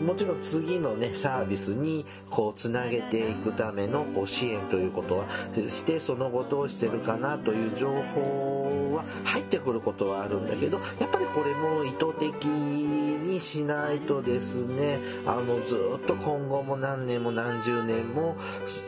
[0.00, 5.26] もちろん次のね、サービスにこうつなげていくためのこう支援ということは
[5.68, 8.65] してその後どうしてるかなという情報
[8.96, 18.36] は入ってくることはあるんだけど、やっぱりこれも意図的にしないとですね、あのずっと今後も何年も何十年も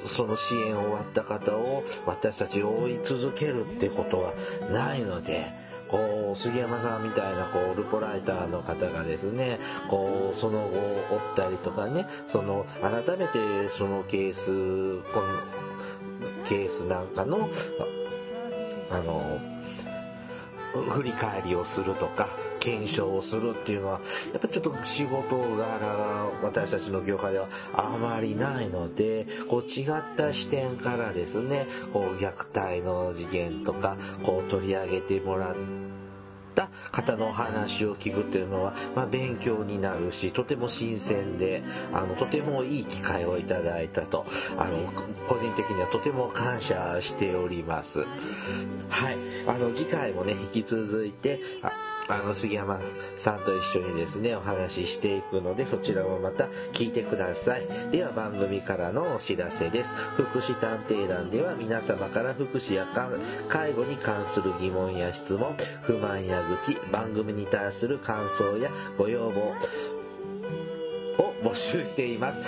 [0.06, 4.32] その支援終わった方を私たち追い続けるってことは
[4.70, 15.26] ないので、こう、杉山さんみたいな、こう、ルポライターの方がですね、こう、その後、追ったりとかね、その、改めてそのケース、この、
[16.44, 17.48] ケースなんかの、
[18.90, 19.40] あの、
[20.72, 22.28] 振り返りをするとか、
[22.60, 24.00] 検証をするっていうのは、
[24.32, 35.97] やっぱちょっと仕事柄が私たちの業界ではあまりないので、こう違った視点からですね、こう虐待の事件とか、こう取り上げてもらって、
[36.58, 44.26] った方のお話を聞くっていうのは、まあ、勉強になるし、とても新鮮で、あの、とてもいい機会をいただいたと、
[44.58, 44.92] あの、
[45.28, 48.00] 個人的にはとても感謝しております。
[48.88, 49.18] はい。
[49.46, 51.40] あの、次回もね、引き続いて、
[52.08, 52.80] あの、杉山
[53.16, 57.68] さんと一緒にですね、お話ししていくので、そちらもまた聞いてください。
[57.92, 59.94] では番組からのお知らせです。
[60.16, 62.86] 福祉探偵団では皆様から福祉や
[63.48, 69.54] 介護に関する疑問や質問、不満や愚痴、番組に対する感想やご要望、
[71.18, 72.38] を募集しています。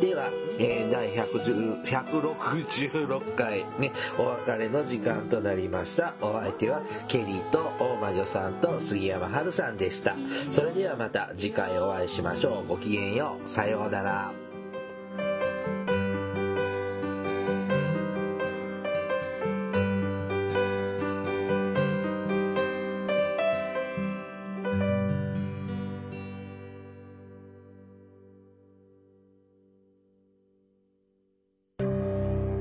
[0.00, 6.14] では、えー、第166回ね、お別れの時間となりました。
[6.20, 10.16] お相手は、ケリーと大魔女さんと杉山春さんでした。
[10.50, 12.68] それではまた次回お会いしましょう。
[12.68, 13.48] ごきげんよう。
[13.48, 14.47] さようなら。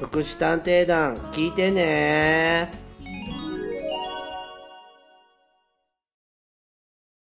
[0.00, 2.85] 福祉探偵団聞いてね。